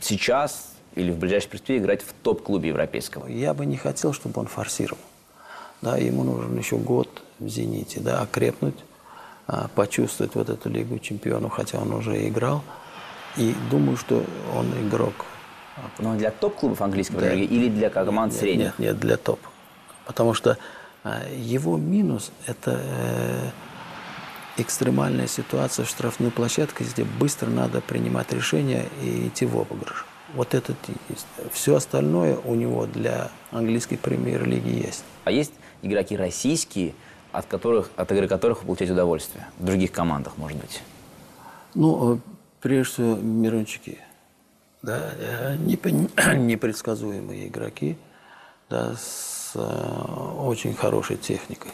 сейчас 0.00 0.72
или 0.94 1.10
в 1.10 1.18
ближайшей 1.18 1.48
перспективе 1.50 1.78
играть 1.80 2.02
в 2.02 2.12
топ-клубе 2.22 2.68
европейского? 2.68 3.26
Я 3.26 3.54
бы 3.54 3.66
не 3.66 3.76
хотел, 3.76 4.12
чтобы 4.12 4.40
он 4.40 4.46
форсировал. 4.46 5.00
Да, 5.80 5.96
ему 5.96 6.24
нужен 6.24 6.58
еще 6.58 6.76
год 6.76 7.22
в 7.38 7.48
«Зените», 7.48 8.00
да, 8.00 8.20
окрепнуть, 8.20 8.74
а, 9.46 9.68
почувствовать 9.74 10.34
вот 10.34 10.48
эту 10.48 10.68
Лигу 10.68 10.98
чемпионов, 10.98 11.52
хотя 11.52 11.78
он 11.78 11.92
уже 11.92 12.26
играл. 12.28 12.64
И 13.36 13.54
думаю, 13.70 13.96
что 13.96 14.24
он 14.56 14.66
игрок. 14.86 15.24
Но 16.00 16.16
для 16.16 16.32
топ-клубов 16.32 16.82
английского 16.82 17.20
да. 17.20 17.32
или 17.32 17.68
для 17.68 17.90
команд 17.90 18.32
нет, 18.32 18.40
средних? 18.40 18.66
Нет, 18.66 18.78
нет, 18.78 18.98
для 18.98 19.16
топ. 19.16 19.38
Потому 20.04 20.34
что 20.34 20.58
а, 21.04 21.22
его 21.32 21.76
минус– 21.76 22.32
это 22.46 22.80
э, 22.82 23.50
экстремальная 24.58 25.26
ситуация 25.26 25.84
в 25.84 25.88
штрафной 25.88 26.30
площадке, 26.30 26.84
где 26.84 27.04
быстро 27.04 27.48
надо 27.48 27.80
принимать 27.80 28.32
решения 28.32 28.86
и 29.02 29.28
идти 29.28 29.46
в 29.46 29.58
обыгрыш. 29.58 30.04
Вот 30.34 30.54
это 30.54 30.74
есть. 31.08 31.26
Все 31.52 31.76
остальное 31.76 32.36
у 32.36 32.54
него 32.54 32.86
для 32.86 33.30
английской 33.50 33.96
премьер-лиги 33.96 34.86
есть. 34.86 35.04
А 35.24 35.30
есть 35.30 35.52
игроки 35.82 36.16
российские, 36.16 36.94
от, 37.32 37.46
которых, 37.46 37.90
от 37.96 38.10
игры 38.12 38.28
которых 38.28 38.60
вы 38.60 38.66
получаете 38.66 38.92
удовольствие? 38.92 39.46
В 39.58 39.64
других 39.64 39.92
командах, 39.92 40.36
может 40.36 40.58
быть? 40.58 40.82
Ну, 41.74 42.16
э, 42.16 42.18
прежде 42.60 42.92
всего, 42.92 43.14
мирончики. 43.16 43.98
Да, 44.82 45.12
э, 45.18 45.56
непредсказуемые 46.36 47.48
игроки 47.48 47.96
да, 48.68 48.94
с 48.94 49.52
э, 49.54 49.60
очень 49.60 50.74
хорошей 50.74 51.16
техникой. 51.16 51.72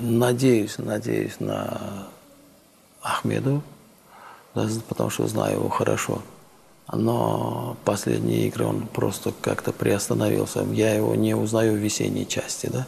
Надеюсь, 0.00 0.78
надеюсь 0.78 1.38
на 1.38 2.08
Ахмеду, 3.02 3.62
потому 4.88 5.10
что 5.10 5.26
знаю 5.28 5.58
его 5.58 5.68
хорошо 5.68 6.20
но 6.92 7.76
последние 7.84 8.48
игры 8.48 8.64
он 8.64 8.86
просто 8.86 9.32
как-то 9.40 9.72
приостановился. 9.72 10.64
Я 10.72 10.94
его 10.94 11.14
не 11.14 11.34
узнаю 11.34 11.74
в 11.74 11.76
весенней 11.76 12.26
части, 12.26 12.68
да. 12.72 12.86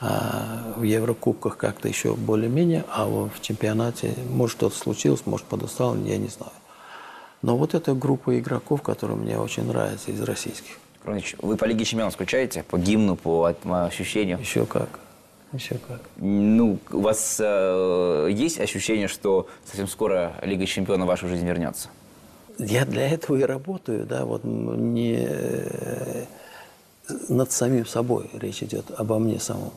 А 0.00 0.74
в 0.76 0.82
Еврокубках 0.82 1.56
как-то 1.56 1.88
еще 1.88 2.14
более-менее, 2.14 2.84
а 2.88 3.06
в 3.06 3.30
чемпионате, 3.40 4.14
может, 4.28 4.56
что-то 4.56 4.76
случилось, 4.76 5.26
может, 5.26 5.46
подустал, 5.46 5.96
я 5.96 6.18
не 6.18 6.28
знаю. 6.28 6.52
Но 7.40 7.56
вот 7.56 7.74
эта 7.74 7.94
группа 7.94 8.38
игроков, 8.38 8.82
которые 8.82 9.16
мне 9.16 9.38
очень 9.38 9.64
нравятся 9.64 10.10
из 10.10 10.20
российских. 10.22 10.76
Вы 11.40 11.56
по 11.56 11.64
Лиге 11.64 11.84
Чемпионов 11.84 12.14
скучаете? 12.14 12.62
По 12.64 12.78
гимну, 12.78 13.16
по 13.16 13.54
ощущениям? 13.86 14.40
Еще 14.40 14.66
как. 14.66 14.88
Еще 15.52 15.76
как. 15.86 16.00
Ну, 16.16 16.78
у 16.90 17.00
вас 17.00 17.38
э, 17.40 18.28
есть 18.30 18.58
ощущение, 18.58 19.08
что 19.08 19.48
совсем 19.66 19.86
скоро 19.86 20.32
Лига 20.42 20.64
Чемпионов 20.66 21.06
в 21.06 21.08
вашу 21.08 21.28
жизнь 21.28 21.46
вернется? 21.46 21.88
я 22.58 22.84
для 22.84 23.08
этого 23.08 23.36
и 23.36 23.42
работаю, 23.42 24.06
да, 24.06 24.24
вот 24.24 24.44
не 24.44 25.16
э, 25.18 26.24
над 27.28 27.52
самим 27.52 27.86
собой 27.86 28.30
речь 28.34 28.62
идет, 28.62 28.90
обо 28.96 29.18
мне 29.18 29.40
самом. 29.40 29.72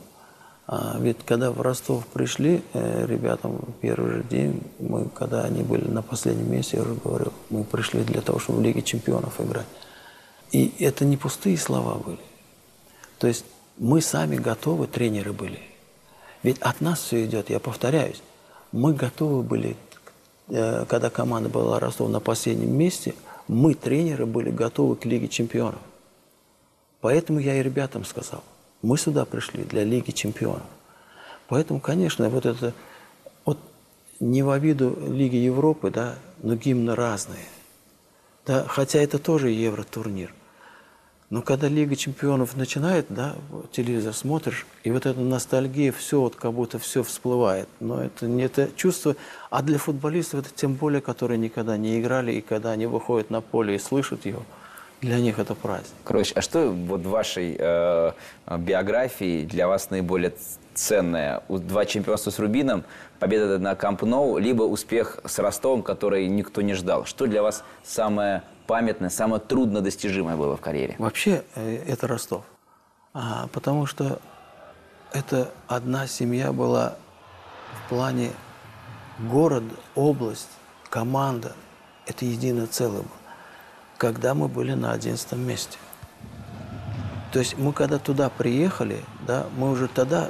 А 0.68 0.96
ведь 0.98 1.18
когда 1.24 1.52
в 1.52 1.60
Ростов 1.60 2.06
пришли 2.08 2.62
э, 2.72 3.06
ребятам 3.06 3.60
первый 3.80 4.16
же 4.16 4.24
день, 4.24 4.62
мы, 4.78 5.08
когда 5.08 5.44
они 5.44 5.62
были 5.62 5.86
на 5.86 6.02
последнем 6.02 6.50
месте, 6.50 6.78
я 6.78 6.82
уже 6.82 6.94
говорил, 6.94 7.32
мы 7.50 7.64
пришли 7.64 8.02
для 8.02 8.20
того, 8.20 8.38
чтобы 8.38 8.58
в 8.58 8.62
Лиге 8.62 8.82
чемпионов 8.82 9.40
играть. 9.40 9.66
И 10.50 10.72
это 10.80 11.04
не 11.04 11.16
пустые 11.16 11.56
слова 11.56 11.94
были. 11.94 12.18
То 13.18 13.26
есть 13.26 13.44
мы 13.78 14.00
сами 14.00 14.36
готовы, 14.36 14.86
тренеры 14.86 15.32
были. 15.32 15.60
Ведь 16.42 16.58
от 16.60 16.80
нас 16.80 17.00
все 17.00 17.24
идет, 17.24 17.50
я 17.50 17.60
повторяюсь. 17.60 18.22
Мы 18.72 18.94
готовы 18.94 19.42
были 19.42 19.76
Э, 20.48 20.84
когда 20.88 21.10
команда 21.10 21.48
была 21.48 21.80
Ростов 21.80 22.10
на 22.10 22.20
последнем 22.20 22.76
месте, 22.76 23.14
мы, 23.48 23.74
тренеры, 23.74 24.26
были 24.26 24.50
готовы 24.50 24.96
к 24.96 25.04
Лиге 25.04 25.28
чемпионов. 25.28 25.80
Поэтому 27.00 27.38
я 27.38 27.56
и 27.56 27.62
ребятам 27.62 28.04
сказал, 28.04 28.42
мы 28.82 28.96
сюда 28.98 29.24
пришли 29.24 29.64
для 29.64 29.84
Лиги 29.84 30.10
чемпионов. 30.10 30.66
Поэтому, 31.48 31.80
конечно, 31.80 32.28
вот 32.28 32.46
это, 32.46 32.72
вот 33.44 33.58
не 34.18 34.42
в 34.42 34.50
обиду 34.50 34.96
Лиги 35.08 35.36
Европы, 35.36 35.90
да, 35.90 36.16
но 36.42 36.54
гимны 36.54 36.94
разные. 36.94 37.46
Да, 38.44 38.64
хотя 38.68 39.00
это 39.00 39.18
тоже 39.18 39.50
евротурнир. 39.50 40.32
Но 41.28 41.42
когда 41.42 41.66
Лига 41.66 41.96
чемпионов 41.96 42.56
начинает, 42.56 43.06
да, 43.08 43.34
телевизор 43.72 44.14
смотришь, 44.14 44.64
и 44.84 44.92
вот 44.92 45.06
эта 45.06 45.18
ностальгия, 45.18 45.90
все 45.90 46.20
вот 46.20 46.36
как 46.36 46.52
будто 46.52 46.78
все 46.78 47.02
всплывает. 47.02 47.68
Но 47.80 48.00
это 48.00 48.26
не 48.26 48.44
это 48.44 48.70
чувство, 48.76 49.16
а 49.50 49.62
для 49.62 49.78
футболистов 49.78 50.40
это 50.40 50.54
тем 50.54 50.74
более, 50.74 51.00
которые 51.00 51.38
никогда 51.38 51.76
не 51.76 52.00
играли, 52.00 52.32
и 52.32 52.40
когда 52.40 52.70
они 52.70 52.86
выходят 52.86 53.30
на 53.30 53.40
поле 53.40 53.74
и 53.74 53.78
слышат 53.78 54.24
его, 54.24 54.42
для 55.00 55.18
них 55.18 55.40
это 55.40 55.56
праздник. 55.56 55.92
Короче, 56.04 56.32
а 56.36 56.42
что 56.42 56.70
вот 56.70 57.00
в 57.00 57.08
вашей 57.08 57.56
э, 57.58 58.12
биографии 58.58 59.44
для 59.44 59.66
вас 59.66 59.90
наиболее 59.90 60.32
ценное? 60.74 61.42
Два 61.48 61.86
чемпионства 61.86 62.30
с 62.30 62.38
Рубином, 62.38 62.84
победа 63.18 63.58
на 63.58 63.74
Камп 63.74 64.02
Ноу, 64.02 64.38
либо 64.38 64.62
успех 64.62 65.18
с 65.24 65.38
Ростовом, 65.40 65.82
который 65.82 66.28
никто 66.28 66.62
не 66.62 66.74
ждал. 66.74 67.04
Что 67.04 67.26
для 67.26 67.42
вас 67.42 67.64
самое 67.84 68.42
памятное, 68.66 69.10
самое 69.10 69.40
труднодостижимое 69.40 70.36
было 70.36 70.56
в 70.56 70.60
карьере? 70.60 70.96
Вообще, 70.98 71.44
э, 71.54 71.84
это 71.86 72.06
Ростов. 72.06 72.44
А, 73.14 73.48
потому 73.52 73.86
что 73.86 74.20
это 75.12 75.50
одна 75.68 76.06
семья 76.06 76.52
была 76.52 76.96
в 77.84 77.88
плане 77.88 78.30
город, 79.18 79.64
область, 79.94 80.50
команда– 80.90 81.52
это 82.06 82.24
единое 82.24 82.66
целое 82.66 83.02
было. 83.02 83.10
Когда 83.98 84.34
мы 84.34 84.48
были 84.48 84.74
на 84.74 84.92
одиннадцатом 84.92 85.40
месте. 85.40 85.78
То 87.32 87.38
есть 87.40 87.58
мы 87.58 87.72
когда 87.72 87.98
туда 87.98 88.28
приехали, 88.28 89.02
да, 89.26 89.46
мы 89.56 89.70
уже 89.70 89.88
тогда 89.88 90.28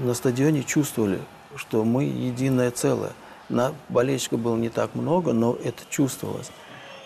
на 0.00 0.14
стадионе 0.14 0.62
чувствовали, 0.62 1.20
что 1.56 1.84
мы 1.84 2.04
единое 2.04 2.70
целое. 2.70 3.12
На 3.48 3.74
болельщиков 3.88 4.40
было 4.40 4.56
не 4.56 4.68
так 4.68 4.94
много, 4.94 5.32
но 5.32 5.54
это 5.54 5.82
чувствовалось. 5.88 6.50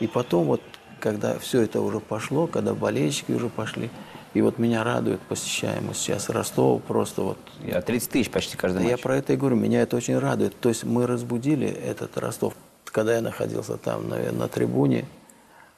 И 0.01 0.07
потом 0.07 0.47
вот, 0.47 0.63
когда 0.99 1.39
все 1.39 1.63
это 1.63 1.81
уже 1.81 2.01
пошло, 2.01 2.47
когда 2.47 2.75
болельщики 2.75 3.33
уже 3.33 3.49
пошли, 3.49 3.91
и 4.33 4.43
вот 4.43 4.59
меня 4.59 4.85
радует 4.85 5.21
посещаемость 5.21 6.01
сейчас 6.01 6.29
Ростова, 6.29 6.79
просто 6.79 7.23
вот... 7.23 7.39
Я 7.65 7.81
30 7.81 8.11
тысяч 8.11 8.31
почти 8.31 8.57
каждый 8.57 8.85
Я 8.85 8.93
матч. 8.93 9.03
про 9.03 9.17
это 9.17 9.33
и 9.33 9.37
говорю, 9.37 9.57
меня 9.57 9.83
это 9.83 9.97
очень 9.97 10.19
радует. 10.19 10.59
То 10.61 10.69
есть 10.69 10.85
мы 10.85 11.07
разбудили 11.07 11.69
этот 11.69 12.17
Ростов. 12.17 12.55
Когда 12.85 13.15
я 13.15 13.23
находился 13.23 13.77
там 13.77 14.09
на, 14.09 14.17
на 14.33 14.49
трибуне, 14.49 15.05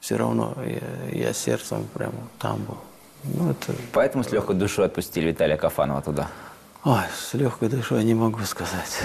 все 0.00 0.17
равно 0.17 0.55
я, 1.12 1.26
я 1.26 1.33
сердцем 1.33 1.87
прямо 1.95 2.14
там 2.38 2.62
был. 2.64 2.76
Ну, 3.25 3.50
это... 3.50 3.73
Поэтому 3.93 4.23
с 4.25 4.33
легкой 4.33 4.57
душой 4.57 4.87
отпустили 4.87 5.29
Виталия 5.29 5.57
Кафанова 5.57 6.02
туда. 6.02 6.29
Ой, 6.85 7.05
с 7.17 7.33
легкой 7.35 7.69
душой 7.69 8.00
я 8.00 8.05
не 8.05 8.14
могу 8.14 8.41
сказать. 8.41 9.02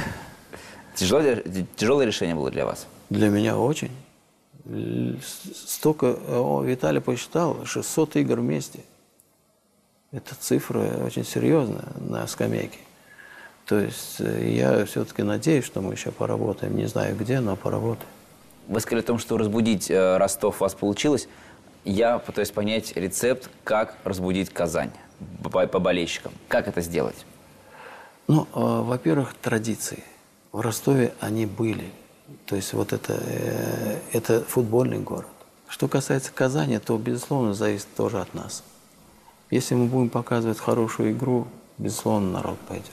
Тяжелое, 0.96 1.44
тяжелое 1.76 2.06
решение 2.06 2.36
было 2.36 2.50
для 2.50 2.66
вас? 2.66 2.88
Для 3.10 3.30
меня 3.30 3.58
очень. 3.58 3.92
Столько, 5.66 6.18
о, 6.28 6.62
Виталий 6.64 7.02
посчитал, 7.02 7.66
600 7.66 8.18
игр 8.18 8.40
вместе. 8.40 8.80
Это 10.12 10.36
цифра 10.36 10.80
очень 11.06 11.26
серьезная 11.26 11.90
на 12.00 12.28
скамейке. 12.28 12.80
То 13.66 13.80
есть 13.80 14.20
э, 14.20 14.50
я 14.50 14.86
все-таки 14.86 15.24
надеюсь, 15.24 15.66
что 15.66 15.82
мы 15.82 15.94
еще 15.94 16.12
поработаем. 16.12 16.76
Не 16.78 16.86
знаю 16.86 17.16
где, 17.18 17.42
но 17.42 17.56
поработаем. 17.58 18.10
Вы 18.68 18.80
сказали 18.80 19.02
о 19.02 19.08
том, 19.08 19.20
что 19.20 19.38
разбудить 19.38 19.92
э, 19.92 20.18
Ростов 20.18 20.62
у 20.62 20.64
вас 20.64 20.74
получилось. 20.74 21.28
Я 21.84 22.20
пытаюсь 22.20 22.52
понять 22.52 22.96
рецепт, 22.96 23.50
как 23.64 23.98
разбудить 24.06 24.50
Казань 24.50 24.92
по, 25.44 25.68
по 25.68 25.80
болельщикам. 25.80 26.32
Как 26.48 26.68
это 26.68 26.82
сделать? 26.82 27.26
Ну, 28.28 28.44
э, 28.44 28.48
во-первых, 28.54 29.34
традиции. 29.34 30.04
В 30.54 30.62
Ростове 30.62 31.14
они 31.20 31.46
были. 31.46 31.92
То 32.46 32.55
есть 32.55 32.74
вот 32.74 32.93
это, 32.93 33.19
э, 33.25 34.00
это 34.12 34.41
футбольный 34.41 35.00
город. 35.00 35.27
Что 35.67 35.88
касается 35.88 36.31
Казани, 36.34 36.79
то, 36.79 36.98
безусловно, 36.98 37.53
зависит 37.53 37.88
тоже 37.96 38.22
от 38.22 38.34
нас. 38.34 38.63
Если 39.50 39.75
мы 39.75 39.86
будем 39.86 40.10
показывать 40.10 40.60
хорошую 40.60 41.12
игру, 41.12 41.48
безусловно, 41.77 42.31
народ 42.31 42.57
пойдет. 42.67 42.91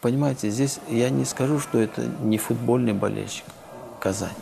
Понимаете, 0.00 0.50
здесь 0.50 0.78
я 0.88 1.10
не 1.10 1.24
скажу, 1.24 1.58
что 1.58 1.78
это 1.78 2.06
не 2.22 2.38
футбольный 2.38 2.92
болельщик 2.92 3.44
Казань. 4.00 4.36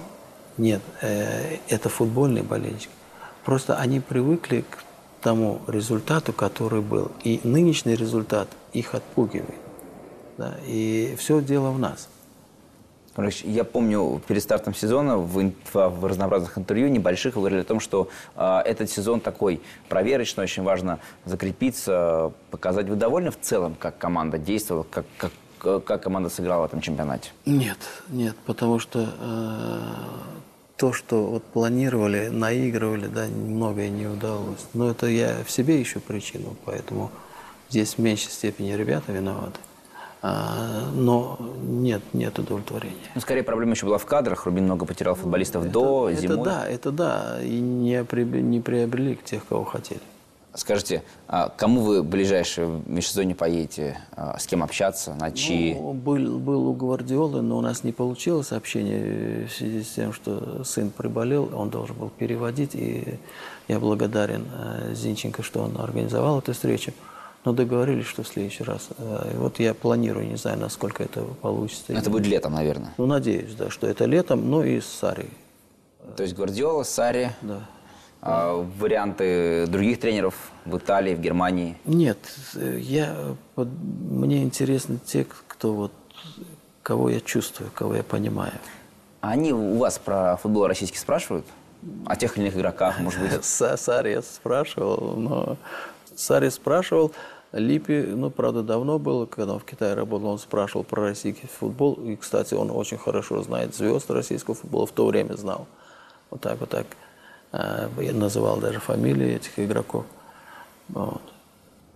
Нет, 0.58 0.82
э, 1.00 1.58
это 1.68 1.88
футбольный 1.88 2.42
болельщик. 2.42 2.90
Просто 3.44 3.76
они 3.76 4.00
привыкли 4.00 4.62
к 4.62 4.84
тому 5.20 5.60
результату, 5.66 6.32
который 6.32 6.80
был. 6.80 7.12
И 7.24 7.40
нынешний 7.44 7.94
результат 7.94 8.48
их 8.72 8.94
отпугивает. 8.94 9.60
Да? 10.38 10.56
И 10.66 11.16
все 11.18 11.40
дело 11.40 11.70
в 11.70 11.78
нас. 11.78 12.08
Я 13.44 13.64
помню 13.64 14.20
перед 14.26 14.42
стартом 14.42 14.74
сезона 14.74 15.16
в- 15.16 15.52
в 15.72 16.04
разнообразных 16.06 16.58
интервью 16.58 16.88
небольших 16.88 17.36
вы 17.36 17.42
говорили 17.42 17.60
о 17.60 17.64
том, 17.64 17.78
что 17.80 18.08
э, 18.36 18.58
этот 18.64 18.90
сезон 18.90 19.20
такой 19.20 19.60
проверочный, 19.88 20.44
очень 20.44 20.64
важно 20.64 20.98
закрепиться, 21.24 22.32
показать. 22.50 22.88
Вы 22.88 22.96
довольны 22.96 23.30
в 23.30 23.38
целом, 23.40 23.76
как 23.78 23.98
команда 23.98 24.38
действовала, 24.38 24.84
как, 24.90 25.04
как, 25.16 25.84
как 25.84 26.02
команда 26.02 26.28
сыграла 26.28 26.62
в 26.62 26.64
этом 26.66 26.80
чемпионате? 26.80 27.30
Нет, 27.46 27.78
нет, 28.08 28.34
потому 28.46 28.78
что 28.80 29.08
э, 29.20 29.78
то, 30.76 30.92
что 30.92 31.24
вот 31.24 31.44
планировали, 31.44 32.28
наигрывали, 32.28 33.06
да, 33.06 33.26
многое 33.26 33.90
не 33.90 34.06
удалось. 34.08 34.66
Но 34.74 34.90
это 34.90 35.06
я 35.06 35.36
в 35.46 35.50
себе 35.50 35.80
ищу 35.80 36.00
причину, 36.00 36.56
поэтому 36.64 37.10
здесь 37.70 37.94
в 37.94 37.98
меньшей 37.98 38.30
степени 38.30 38.72
ребята 38.72 39.12
виноваты. 39.12 39.58
А, 40.26 40.88
но 40.94 41.38
нет, 41.62 42.00
нет 42.14 42.38
удовлетворения. 42.38 42.96
Ну, 43.14 43.20
скорее, 43.20 43.42
проблема 43.42 43.72
еще 43.72 43.84
была 43.84 43.98
в 43.98 44.06
кадрах. 44.06 44.46
Рубин 44.46 44.64
много 44.64 44.86
потерял 44.86 45.14
футболистов 45.14 45.70
до, 45.70 46.08
это, 46.08 46.18
зимой. 46.18 46.36
Это 46.36 46.44
да, 46.44 46.66
это 46.66 46.90
да, 46.92 47.38
и 47.42 47.60
не, 47.60 48.02
приобр- 48.04 48.40
не 48.40 48.58
приобрели 48.58 49.18
тех, 49.22 49.44
кого 49.44 49.64
хотели. 49.64 50.00
Скажите, 50.54 51.02
а 51.28 51.50
кому 51.54 51.82
вы 51.82 52.00
в 52.00 52.06
ближайшее 52.06 52.80
межсезонье 52.86 53.34
поедете? 53.34 53.98
А, 54.16 54.38
С 54.38 54.46
кем 54.46 54.62
общаться? 54.62 55.12
На 55.12 55.30
чьи? 55.30 55.74
Ну, 55.74 55.92
был, 55.92 56.38
был 56.38 56.68
у 56.68 56.72
Гвардиолы, 56.72 57.42
но 57.42 57.58
у 57.58 57.60
нас 57.60 57.84
не 57.84 57.92
получилось 57.92 58.50
общение 58.52 59.46
в 59.46 59.52
связи 59.52 59.82
с 59.82 59.90
тем, 59.90 60.14
что 60.14 60.64
сын 60.64 60.88
приболел, 60.88 61.50
он 61.54 61.68
должен 61.68 61.96
был 61.96 62.08
переводить, 62.08 62.74
и 62.74 63.18
я 63.68 63.78
благодарен 63.78 64.46
э, 64.54 64.94
Зинченко, 64.94 65.42
что 65.42 65.60
он 65.60 65.78
организовал 65.78 66.38
эту 66.38 66.54
встречу. 66.54 66.94
Но 67.44 67.52
договорились, 67.52 68.06
что 68.06 68.22
в 68.22 68.28
следующий 68.28 68.64
раз. 68.64 68.88
Э, 68.96 69.32
и 69.34 69.36
вот 69.36 69.58
я 69.60 69.74
планирую, 69.74 70.26
не 70.26 70.36
знаю, 70.36 70.58
насколько 70.58 71.02
это 71.02 71.22
получится. 71.42 71.92
Это 71.92 72.08
будет 72.08 72.26
летом, 72.26 72.54
наверное. 72.54 72.94
Ну, 72.96 73.06
надеюсь, 73.06 73.54
да, 73.54 73.68
что 73.70 73.86
это 73.86 74.06
летом, 74.06 74.50
ну 74.50 74.62
и 74.62 74.80
с 74.80 74.86
Сарой. 74.86 75.28
То 76.16 76.22
есть 76.22 76.34
Гвардиола, 76.34 76.84
Сари, 76.84 77.32
Да. 77.42 77.60
а, 78.22 78.54
варианты 78.78 79.66
других 79.66 80.00
тренеров 80.00 80.34
в 80.64 80.76
Италии, 80.78 81.14
в 81.14 81.20
Германии. 81.20 81.76
Нет, 81.84 82.18
э, 82.54 82.78
я, 82.80 83.14
мне 83.56 84.42
интересны 84.42 84.98
те, 85.04 85.26
кто 85.48 85.74
вот, 85.74 85.92
кого 86.82 87.10
я 87.10 87.20
чувствую, 87.20 87.70
кого 87.74 87.94
я 87.96 88.02
понимаю. 88.02 88.52
А 89.20 89.30
они 89.30 89.52
у 89.52 89.76
вас 89.76 89.98
про 89.98 90.36
футбол 90.38 90.66
российский 90.66 90.98
спрашивают? 90.98 91.46
О 92.06 92.16
тех 92.16 92.36
или 92.38 92.44
иных 92.44 92.56
игроках, 92.56 93.00
может 93.00 93.20
быть? 93.20 93.32
Са- 93.42 93.76
Сари 93.76 94.12
я 94.12 94.22
спрашивал, 94.22 95.16
но 95.16 95.56
Сари 96.16 96.48
спрашивал, 96.50 97.12
Липи, 97.54 98.02
ну, 98.02 98.30
правда, 98.30 98.64
давно 98.64 98.98
было, 98.98 99.26
когда 99.26 99.52
он 99.54 99.60
в 99.60 99.64
Китае 99.64 99.94
работал, 99.94 100.30
он 100.30 100.38
спрашивал 100.40 100.82
про 100.82 101.02
российский 101.02 101.46
футбол. 101.46 101.94
И, 101.94 102.16
кстати, 102.16 102.52
он 102.54 102.68
очень 102.72 102.98
хорошо 102.98 103.42
знает 103.42 103.76
звезд 103.76 104.10
российского 104.10 104.56
футбола, 104.56 104.86
в 104.86 104.90
то 104.90 105.06
время 105.06 105.34
знал. 105.34 105.68
Вот 106.30 106.40
так, 106.40 106.58
вот 106.58 106.70
так. 106.70 106.86
А, 107.52 107.88
Я 108.00 108.12
называл 108.12 108.56
даже 108.56 108.80
фамилии 108.80 109.36
этих 109.36 109.56
игроков. 109.60 110.04
Вот. 110.88 111.22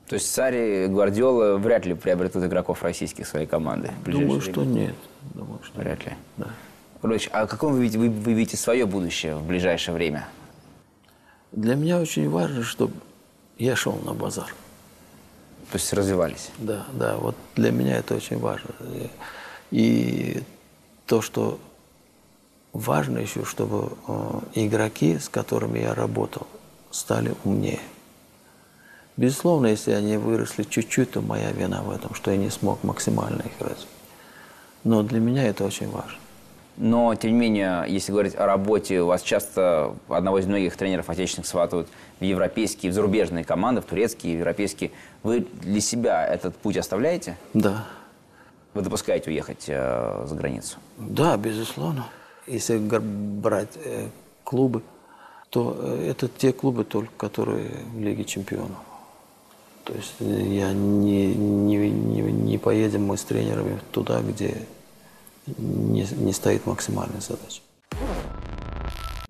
То 0.06 0.14
есть 0.14 0.32
Сари, 0.32 0.86
Гвардиола 0.86 1.56
вряд 1.56 1.86
ли 1.86 1.94
приобретут 1.94 2.44
игроков 2.44 2.84
российских 2.84 3.26
своей 3.26 3.46
команды. 3.46 3.90
Думаю, 4.06 4.38
время. 4.38 4.40
что 4.40 4.64
нет. 4.64 4.94
Думаю, 5.34 5.58
что 5.64 5.80
Вряд 5.80 6.06
ли. 6.06 6.12
Да. 6.36 6.46
Ильич, 7.02 7.28
а 7.32 7.48
каком 7.48 7.72
вы 7.72 7.88
вы, 7.88 8.08
вы 8.08 8.32
видите 8.32 8.56
свое 8.56 8.86
будущее 8.86 9.34
в 9.34 9.44
ближайшее 9.44 9.94
время? 9.94 10.28
Для 11.50 11.74
меня 11.74 11.98
очень 11.98 12.30
важно, 12.30 12.62
чтобы 12.62 12.94
я 13.58 13.74
шел 13.74 13.98
на 14.04 14.14
базар. 14.14 14.54
То 15.70 15.76
есть 15.76 15.92
развивались? 15.92 16.50
Да, 16.58 16.86
да, 16.92 17.16
вот 17.16 17.36
для 17.54 17.70
меня 17.70 17.96
это 17.96 18.14
очень 18.14 18.38
важно. 18.38 18.70
И- 19.70 20.42
то, 21.06 21.22
что 21.22 21.58
важно 22.74 23.18
еще, 23.18 23.44
чтобы 23.44 23.92
э, 24.06 24.40
игроки, 24.54 25.18
с 25.18 25.30
которыми 25.30 25.78
я 25.78 25.94
работал, 25.94 26.46
стали 26.90 27.34
умнее. 27.44 27.80
Безусловно, 29.16 29.66
если 29.66 29.92
они 29.92 30.16
выросли 30.18 30.64
чуть-чуть, 30.64 31.12
то 31.12 31.22
моя 31.22 31.50
вина 31.50 31.82
в 31.82 31.90
этом, 31.90 32.14
что 32.14 32.30
я 32.30 32.36
не 32.36 32.50
смог 32.50 32.84
максимально 32.84 33.40
их 33.40 33.52
развить. 33.58 33.88
Но 34.84 35.02
для 35.02 35.18
меня 35.18 35.44
это 35.44 35.64
очень 35.64 35.90
важно. 35.90 36.18
Но, 36.80 37.12
тем 37.16 37.32
не 37.32 37.36
менее, 37.36 37.84
если 37.88 38.12
говорить 38.12 38.36
о 38.36 38.46
работе, 38.46 39.02
у 39.02 39.06
вас 39.06 39.22
часто 39.22 39.96
одного 40.08 40.38
из 40.38 40.46
многих 40.46 40.76
тренеров 40.76 41.10
отечественных 41.10 41.48
сватывают 41.48 41.88
в 42.20 42.24
европейские, 42.24 42.92
в 42.92 42.94
зарубежные 42.94 43.44
команды, 43.44 43.80
в 43.80 43.84
турецкие, 43.84 44.36
в 44.36 44.38
европейские. 44.38 44.92
Вы 45.24 45.40
для 45.60 45.80
себя 45.80 46.24
этот 46.24 46.54
путь 46.56 46.76
оставляете? 46.76 47.36
Да, 47.52 47.84
Вы 48.74 48.82
допускаете 48.82 49.28
уехать 49.30 49.64
э, 49.66 50.24
за 50.24 50.34
границу? 50.36 50.78
Да, 50.98 51.36
безусловно. 51.36 52.06
Если 52.46 52.78
брать 52.78 53.76
э, 53.84 54.06
клубы, 54.44 54.82
то 55.50 55.76
э, 55.80 56.10
это 56.10 56.28
те 56.28 56.52
клубы 56.52 56.84
только, 56.84 57.10
которые 57.16 57.70
в 57.92 58.00
Лиге 58.00 58.24
чемпионов. 58.24 58.76
То 59.82 59.94
есть 59.94 60.14
э, 60.20 60.24
я 60.24 60.72
не, 60.72 61.34
не, 61.34 61.90
не, 61.90 62.20
не 62.20 62.58
поедем 62.58 63.04
мы 63.04 63.16
с 63.16 63.24
тренерами 63.24 63.80
туда, 63.90 64.20
где 64.20 64.54
не, 65.56 66.02
не 66.02 66.32
стоит 66.32 66.66
максимальная 66.66 67.20
задача. 67.20 67.62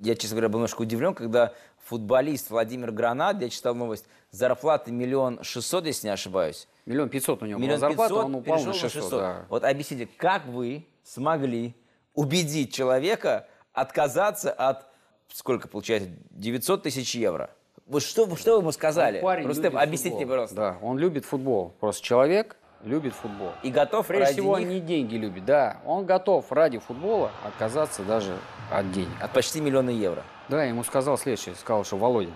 Я, 0.00 0.14
честно 0.14 0.36
говоря, 0.36 0.48
был 0.48 0.58
немножко 0.58 0.82
удивлен, 0.82 1.14
когда 1.14 1.52
футболист 1.84 2.50
Владимир 2.50 2.92
Гранат, 2.92 3.40
я 3.40 3.48
читал 3.48 3.74
новость, 3.74 4.04
зарплата 4.30 4.92
миллион 4.92 5.42
шестьсот, 5.42 5.86
если 5.86 6.06
не 6.06 6.12
ошибаюсь. 6.12 6.68
Миллион 6.86 7.08
пятьсот 7.08 7.42
у 7.42 7.46
него 7.46 7.58
была 7.58 7.66
Миллион 7.66 7.80
зарплата, 7.80 8.08
пятьсот 8.14 8.24
он 8.26 8.34
упал 8.36 8.64
на 8.64 8.74
600. 8.74 9.10
да. 9.10 9.46
Вот 9.48 9.64
объясните, 9.64 10.08
как 10.16 10.46
вы 10.46 10.86
смогли 11.02 11.74
убедить 12.14 12.72
человека 12.72 13.46
отказаться 13.72 14.52
от, 14.52 14.86
сколько 15.32 15.68
получается, 15.68 16.10
900 16.30 16.82
тысяч 16.84 17.14
евро? 17.14 17.50
Вот 17.86 18.02
что, 18.02 18.36
что 18.36 18.54
вы 18.56 18.60
ему 18.60 18.72
сказали? 18.72 19.20
Парень 19.20 19.44
Просто 19.44 19.64
любит 19.64 19.80
объясните, 19.80 20.10
футбол. 20.18 20.28
пожалуйста. 20.28 20.56
Да, 20.56 20.78
он 20.82 20.98
любит 20.98 21.24
футбол. 21.24 21.74
Просто 21.80 22.04
человек 22.04 22.56
любит 22.82 23.14
футбол. 23.14 23.52
И 23.62 23.70
готов 23.70 24.06
Прежде 24.06 24.24
ради 24.24 24.34
всего, 24.34 24.58
них 24.58 24.68
не 24.68 24.80
деньги 24.80 25.16
любит, 25.16 25.44
да. 25.44 25.80
Он 25.84 26.06
готов 26.06 26.50
ради 26.52 26.78
футбола 26.78 27.30
отказаться 27.44 28.02
даже 28.02 28.36
от 28.70 28.90
денег. 28.92 29.10
от 29.20 29.32
почти 29.32 29.60
миллиона 29.60 29.90
евро. 29.90 30.22
Да, 30.48 30.64
ему 30.64 30.84
сказал 30.84 31.18
следующее. 31.18 31.54
Сказал, 31.54 31.84
что 31.84 31.96
Володя, 31.96 32.32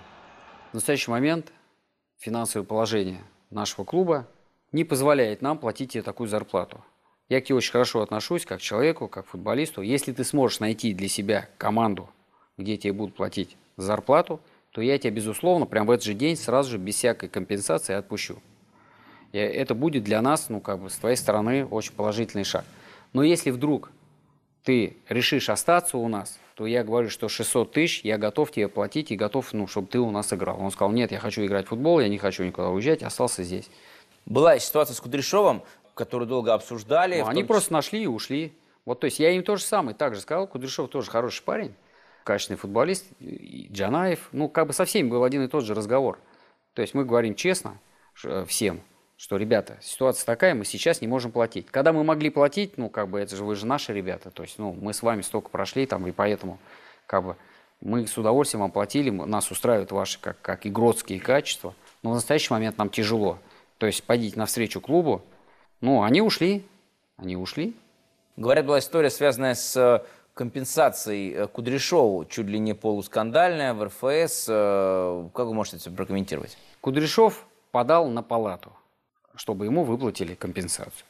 в 0.71 0.75
настоящий 0.75 1.11
момент 1.11 1.51
финансовое 2.17 2.65
положение 2.65 3.21
нашего 3.49 3.85
клуба 3.85 4.27
не 4.71 4.83
позволяет 4.83 5.41
нам 5.41 5.57
платить 5.57 5.93
тебе 5.93 6.03
такую 6.03 6.27
зарплату. 6.27 6.83
Я 7.29 7.41
к 7.41 7.45
тебе 7.45 7.55
очень 7.55 7.71
хорошо 7.71 8.01
отношусь, 8.01 8.45
как 8.45 8.61
человеку, 8.61 9.07
как 9.07 9.25
футболисту. 9.25 9.81
Если 9.81 10.11
ты 10.11 10.23
сможешь 10.23 10.59
найти 10.59 10.93
для 10.93 11.07
себя 11.07 11.49
команду, 11.57 12.09
где 12.57 12.77
тебе 12.77 12.93
будут 12.93 13.15
платить 13.15 13.55
зарплату, 13.77 14.39
то 14.71 14.81
я 14.81 14.97
тебя, 14.97 15.11
безусловно, 15.11 15.65
прямо 15.65 15.87
в 15.87 15.91
этот 15.91 16.05
же 16.05 16.13
день 16.13 16.35
сразу 16.35 16.71
же 16.71 16.77
без 16.77 16.95
всякой 16.95 17.29
компенсации 17.29 17.93
отпущу. 17.93 18.41
И 19.33 19.37
это 19.37 19.75
будет 19.75 20.03
для 20.03 20.21
нас, 20.21 20.47
ну, 20.47 20.61
как 20.61 20.79
бы, 20.79 20.89
с 20.89 20.95
твоей 20.95 21.17
стороны 21.17 21.65
очень 21.65 21.93
положительный 21.93 22.45
шаг. 22.45 22.63
Но 23.11 23.23
если 23.23 23.51
вдруг 23.51 23.91
ты 24.63 24.95
решишь 25.09 25.49
остаться 25.49 25.97
у 25.97 26.07
нас, 26.07 26.39
то 26.55 26.67
я 26.67 26.83
говорю, 26.83 27.09
что 27.09 27.27
600 27.27 27.71
тысяч 27.71 28.01
я 28.03 28.17
готов 28.17 28.51
тебе 28.51 28.67
платить 28.67 29.11
и 29.11 29.15
готов, 29.15 29.51
ну, 29.53 29.67
чтобы 29.67 29.87
ты 29.87 29.99
у 29.99 30.11
нас 30.11 30.31
играл. 30.31 30.61
Он 30.61 30.71
сказал, 30.71 30.91
нет, 30.91 31.11
я 31.11 31.19
хочу 31.19 31.43
играть 31.43 31.65
в 31.65 31.69
футбол, 31.69 31.99
я 31.99 32.07
не 32.07 32.19
хочу 32.19 32.43
никуда 32.43 32.69
уезжать, 32.69 33.01
остался 33.01 33.43
здесь. 33.43 33.69
Была 34.25 34.57
ситуация 34.59 34.93
с 34.93 35.01
Кудряшовым, 35.01 35.63
которую 35.95 36.27
долго 36.27 36.53
обсуждали. 36.53 37.19
Ну, 37.19 37.27
они 37.27 37.41
том 37.41 37.47
просто 37.47 37.73
нашли 37.73 38.03
и 38.03 38.07
ушли. 38.07 38.53
Вот, 38.85 38.99
то 38.99 39.05
есть 39.05 39.19
я 39.19 39.31
им 39.31 39.43
то 39.43 39.55
же 39.55 39.63
самое 39.63 39.95
так 39.95 40.13
же 40.13 40.21
сказал. 40.21 40.47
Кудряшов 40.47 40.89
тоже 40.89 41.09
хороший 41.09 41.43
парень, 41.43 41.73
качественный 42.23 42.57
футболист. 42.57 43.05
И 43.19 43.67
Джанаев, 43.71 44.29
ну, 44.31 44.47
как 44.47 44.67
бы 44.67 44.73
со 44.73 44.85
всеми 44.85 45.09
был 45.09 45.23
один 45.23 45.43
и 45.43 45.47
тот 45.47 45.65
же 45.65 45.73
разговор. 45.73 46.19
То 46.73 46.81
есть 46.83 46.93
мы 46.93 47.03
говорим 47.03 47.33
честно 47.33 47.79
всем, 48.47 48.81
что, 49.17 49.37
ребята, 49.37 49.77
ситуация 49.81 50.25
такая, 50.25 50.55
мы 50.55 50.65
сейчас 50.65 51.01
не 51.01 51.07
можем 51.07 51.31
платить. 51.31 51.67
Когда 51.67 51.93
мы 51.93 52.03
могли 52.03 52.29
платить, 52.29 52.77
ну, 52.77 52.89
как 52.89 53.09
бы, 53.09 53.19
это 53.19 53.35
же 53.35 53.43
вы 53.43 53.55
же 53.55 53.65
наши 53.65 53.93
ребята, 53.93 54.31
то 54.31 54.43
есть, 54.43 54.59
ну, 54.59 54.75
мы 54.79 54.93
с 54.93 55.01
вами 55.01 55.21
столько 55.21 55.49
прошли 55.49 55.85
там, 55.85 56.07
и 56.07 56.11
поэтому, 56.11 56.59
как 57.05 57.23
бы, 57.23 57.35
мы 57.81 58.07
с 58.07 58.17
удовольствием 58.17 58.61
вам 58.61 58.71
платили, 58.71 59.09
нас 59.09 59.51
устраивают 59.51 59.91
ваши, 59.91 60.19
как, 60.19 60.41
как 60.41 60.65
игротские 60.65 61.19
качества, 61.19 61.73
но 62.01 62.11
в 62.11 62.13
настоящий 62.15 62.53
момент 62.53 62.77
нам 62.77 62.89
тяжело. 62.89 63.39
То 63.77 63.85
есть, 63.85 64.03
пойдите 64.03 64.37
навстречу 64.39 64.81
клубу, 64.81 65.21
ну, 65.81 66.03
они 66.03 66.21
ушли, 66.21 66.65
они 67.17 67.35
ушли, 67.35 67.75
Говорят, 68.35 68.65
была 68.65 68.79
история, 68.79 69.11
связанная 69.11 69.53
с 69.53 69.77
э, 69.77 70.03
компенсацией 70.33 71.33
э, 71.33 71.47
Кудряшову, 71.47 72.25
чуть 72.25 72.47
ли 72.47 72.57
не 72.57 72.73
полускандальная, 72.73 73.75
в 73.75 73.83
РФС. 73.83 74.47
Э, 74.49 75.29
Как 75.35 75.45
вы 75.45 75.53
можете 75.53 75.77
это 75.77 75.91
прокомментировать? 75.91 76.57
Кудряшов 76.81 77.45
подал 77.71 78.07
на 78.09 78.23
палату, 78.23 78.71
чтобы 79.35 79.65
ему 79.65 79.83
выплатили 79.83 80.35
компенсацию. 80.35 81.05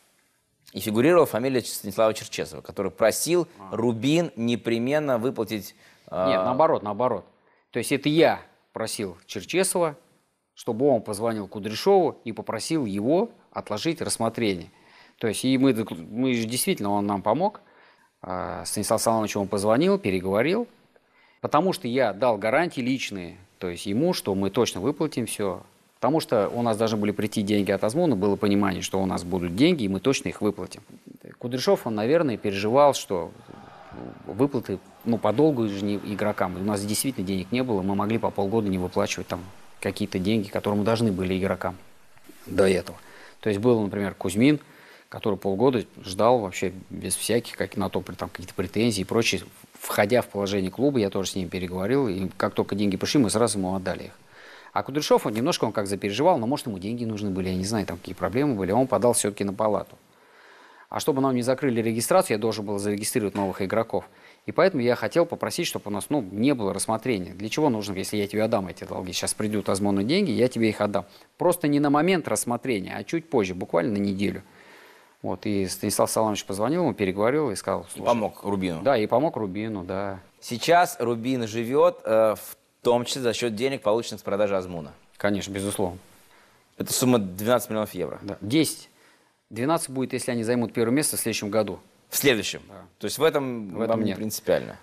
И 0.71 0.79
фигурировала 0.79 1.25
фамилия 1.25 1.61
Станислава 1.61 2.13
Черчесова, 2.13 2.61
который 2.61 2.91
просил 2.91 3.47
Рубин 3.71 4.31
непременно 4.35 5.17
выплатить... 5.17 5.75
э, 6.09 6.27
Нет, 6.27 6.43
наоборот, 6.43 6.81
наоборот. 6.81 7.25
То 7.71 7.79
есть 7.79 7.91
это 7.91 8.09
я 8.09 8.41
просил 8.71 9.17
Черчесова, 9.27 9.95
чтобы 10.55 10.87
он 10.87 11.01
позвонил 11.01 11.47
Кудряшову 11.47 12.19
и 12.23 12.31
попросил 12.31 12.85
его 12.85 13.29
отложить 13.51 14.01
рассмотрение. 14.01 14.71
То 15.19 15.27
есть 15.27 15.45
и 15.45 15.57
мы, 15.57 15.75
мы 16.09 16.33
же 16.33 16.45
действительно, 16.45 16.91
он 16.91 17.05
нам 17.05 17.21
помог. 17.21 17.61
А, 18.21 18.65
Станислав 18.65 19.01
Соломович 19.01 19.35
ему 19.35 19.45
позвонил, 19.45 19.99
переговорил. 19.99 20.67
Потому 21.41 21.73
что 21.73 21.87
я 21.87 22.13
дал 22.13 22.37
гарантии 22.37 22.79
личные, 22.81 23.37
то 23.59 23.67
есть 23.67 23.85
ему, 23.85 24.13
что 24.13 24.33
мы 24.33 24.49
точно 24.49 24.79
выплатим 24.79 25.25
все. 25.25 25.61
Потому 26.03 26.19
что 26.19 26.49
у 26.49 26.61
нас 26.63 26.75
должны 26.75 26.97
были 26.97 27.11
прийти 27.11 27.43
деньги 27.43 27.71
от 27.71 27.81
Азмуна, 27.81 28.17
было 28.17 28.35
понимание, 28.35 28.81
что 28.81 29.01
у 29.01 29.05
нас 29.05 29.23
будут 29.23 29.55
деньги, 29.55 29.85
и 29.85 29.87
мы 29.87 30.01
точно 30.01 30.27
их 30.27 30.41
выплатим. 30.41 30.81
Кудряшов, 31.37 31.87
он, 31.87 31.95
наверное, 31.95 32.35
переживал, 32.35 32.93
что 32.93 33.31
выплаты, 34.27 34.79
ну, 35.05 35.17
подолгу 35.17 35.65
же 35.69 35.81
не 35.81 35.95
игрокам. 35.95 36.57
У 36.57 36.59
нас 36.65 36.83
действительно 36.83 37.25
денег 37.25 37.53
не 37.53 37.63
было, 37.63 37.81
мы 37.81 37.95
могли 37.95 38.17
по 38.17 38.31
полгода 38.31 38.67
не 38.67 38.77
выплачивать 38.77 39.27
там 39.27 39.39
какие-то 39.79 40.19
деньги, 40.19 40.49
которые 40.49 40.79
мы 40.79 40.83
должны 40.83 41.13
были 41.13 41.39
игрокам 41.39 41.77
до 42.47 42.67
этого. 42.67 42.97
То 43.39 43.47
есть 43.47 43.61
был, 43.61 43.81
например, 43.81 44.13
Кузьмин, 44.13 44.59
который 45.07 45.39
полгода 45.39 45.85
ждал 46.03 46.39
вообще 46.39 46.73
без 46.89 47.15
всяких 47.15 47.55
как, 47.55 47.77
на 47.77 47.87
то 47.87 48.01
там 48.01 48.27
какие-то 48.27 48.53
претензии 48.55 49.03
и 49.03 49.05
прочее. 49.05 49.43
Входя 49.79 50.21
в 50.21 50.27
положение 50.27 50.69
клуба, 50.69 50.99
я 50.99 51.09
тоже 51.09 51.29
с 51.29 51.35
ним 51.35 51.47
переговорил, 51.47 52.09
и 52.09 52.27
как 52.35 52.53
только 52.55 52.75
деньги 52.75 52.97
пришли, 52.97 53.21
мы 53.21 53.29
сразу 53.29 53.57
ему 53.57 53.73
отдали 53.73 54.07
их. 54.07 54.11
А 54.73 54.81
Кудряшов, 54.81 55.27
он 55.27 55.33
немножко 55.33 55.65
он 55.65 55.71
как 55.71 55.85
запереживал, 55.85 56.39
но 56.39 56.47
может 56.47 56.65
ему 56.65 56.79
деньги 56.79 57.05
нужны 57.05 57.29
были, 57.29 57.49
я 57.49 57.55
не 57.55 57.63
знаю, 57.63 57.85
там 57.85 57.97
какие 57.97 58.15
проблемы 58.15 58.55
были, 58.55 58.71
он 58.71 58.87
подал 58.87 59.13
все-таки 59.13 59.43
на 59.43 59.53
палату. 59.53 59.95
А 60.89 60.99
чтобы 60.99 61.21
нам 61.21 61.33
не 61.33 61.41
закрыли 61.41 61.81
регистрацию, 61.81 62.35
я 62.35 62.41
должен 62.41 62.65
был 62.65 62.77
зарегистрировать 62.77 63.35
новых 63.35 63.61
игроков. 63.61 64.05
И 64.45 64.51
поэтому 64.51 64.83
я 64.83 64.95
хотел 64.95 65.25
попросить, 65.25 65.65
чтобы 65.65 65.85
у 65.87 65.89
нас 65.89 66.05
ну, 66.09 66.21
не 66.21 66.53
было 66.53 66.73
рассмотрения. 66.73 67.33
Для 67.33 67.49
чего 67.49 67.69
нужно, 67.69 67.93
если 67.93 68.17
я 68.17 68.27
тебе 68.27 68.43
отдам 68.43 68.67
эти 68.67 68.83
долги? 68.83 69.11
Сейчас 69.11 69.33
придут 69.33 69.69
Азмону 69.69 70.03
деньги, 70.03 70.31
я 70.31 70.47
тебе 70.47 70.69
их 70.69 70.81
отдам. 70.81 71.05
Просто 71.37 71.67
не 71.67 71.79
на 71.79 71.89
момент 71.89 72.27
рассмотрения, 72.27 72.95
а 72.95 73.03
чуть 73.03 73.29
позже, 73.29 73.55
буквально 73.55 73.93
на 73.93 73.97
неделю. 73.97 74.43
Вот, 75.23 75.45
и 75.45 75.67
Станислав 75.67 76.11
Саламович 76.11 76.45
позвонил 76.45 76.83
ему, 76.83 76.93
переговорил 76.93 77.49
и 77.49 77.55
сказал... 77.55 77.87
И 77.95 78.01
помог 78.01 78.43
Рубину. 78.43 78.81
Да, 78.81 78.97
и 78.97 79.07
помог 79.07 79.37
Рубину, 79.37 79.83
да. 79.83 80.19
Сейчас 80.41 80.97
Рубин 80.99 81.47
живет, 81.47 82.01
э, 82.03 82.35
в 82.35 82.57
том 82.83 83.05
числе 83.05 83.21
за 83.21 83.33
счет 83.33 83.55
денег, 83.55 83.81
полученных 83.81 84.19
с 84.19 84.23
продажи 84.23 84.55
Азмуна. 84.55 84.91
Конечно, 85.17 85.51
безусловно. 85.51 85.97
Это 86.77 86.91
сумма 86.93 87.19
12 87.19 87.69
миллионов 87.69 87.93
евро. 87.93 88.19
Да. 88.21 88.37
10. 88.41 88.89
12 89.49 89.89
будет, 89.89 90.13
если 90.13 90.31
они 90.31 90.43
займут 90.43 90.73
первое 90.73 90.93
место 90.93 91.17
в 91.17 91.19
следующем 91.19 91.49
году. 91.49 91.79
В 92.09 92.17
следующем. 92.17 92.61
То 92.99 93.05
есть 93.05 93.17
в 93.17 93.23
этом, 93.23 93.69
В 93.75 93.81
этом 93.81 93.95
вам 93.97 93.99
не 94.01 94.07
нет. 94.09 94.17
принципиально. 94.17 94.77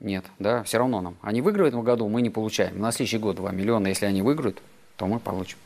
Нет, 0.00 0.24
да, 0.38 0.62
все 0.62 0.78
равно 0.78 1.00
нам. 1.00 1.16
Они 1.20 1.42
выиграют 1.42 1.74
в 1.74 1.76
этом 1.76 1.84
году, 1.84 2.08
мы 2.08 2.22
не 2.22 2.30
получаем. 2.30 2.78
На 2.80 2.90
следующий 2.90 3.18
год 3.18 3.36
2 3.36 3.50
миллиона, 3.52 3.88
если 3.88 4.06
они 4.06 4.22
выиграют, 4.22 4.60
то 4.96 5.06
мы 5.06 5.18
получим. 5.20 5.58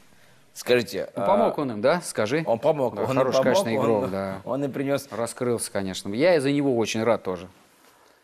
Скажите, 0.55 1.11
Ну, 1.17 1.23
а, 1.23 1.27
помог 1.27 1.59
он 1.59 1.73
им, 1.73 1.81
да, 1.81 2.01
скажи? 2.01 2.43
он 2.47 2.59
помог, 2.59 2.95
Да, 2.95 3.03
он 3.03 3.07
хороший, 3.09 3.39
помог, 3.39 3.43
конечно, 3.45 3.75
игрок, 3.77 4.05
он, 4.05 4.11
да. 4.11 4.41
Он 4.45 4.65
и 4.65 4.69
принес. 4.69 5.09
Раскрылся, 5.11 5.71
конечно. 5.73 6.13
Я 6.15 6.37
из-за 6.37 6.51
него 6.53 6.77
очень 6.77 7.03
рад 7.03 7.23
тоже. 7.23 7.49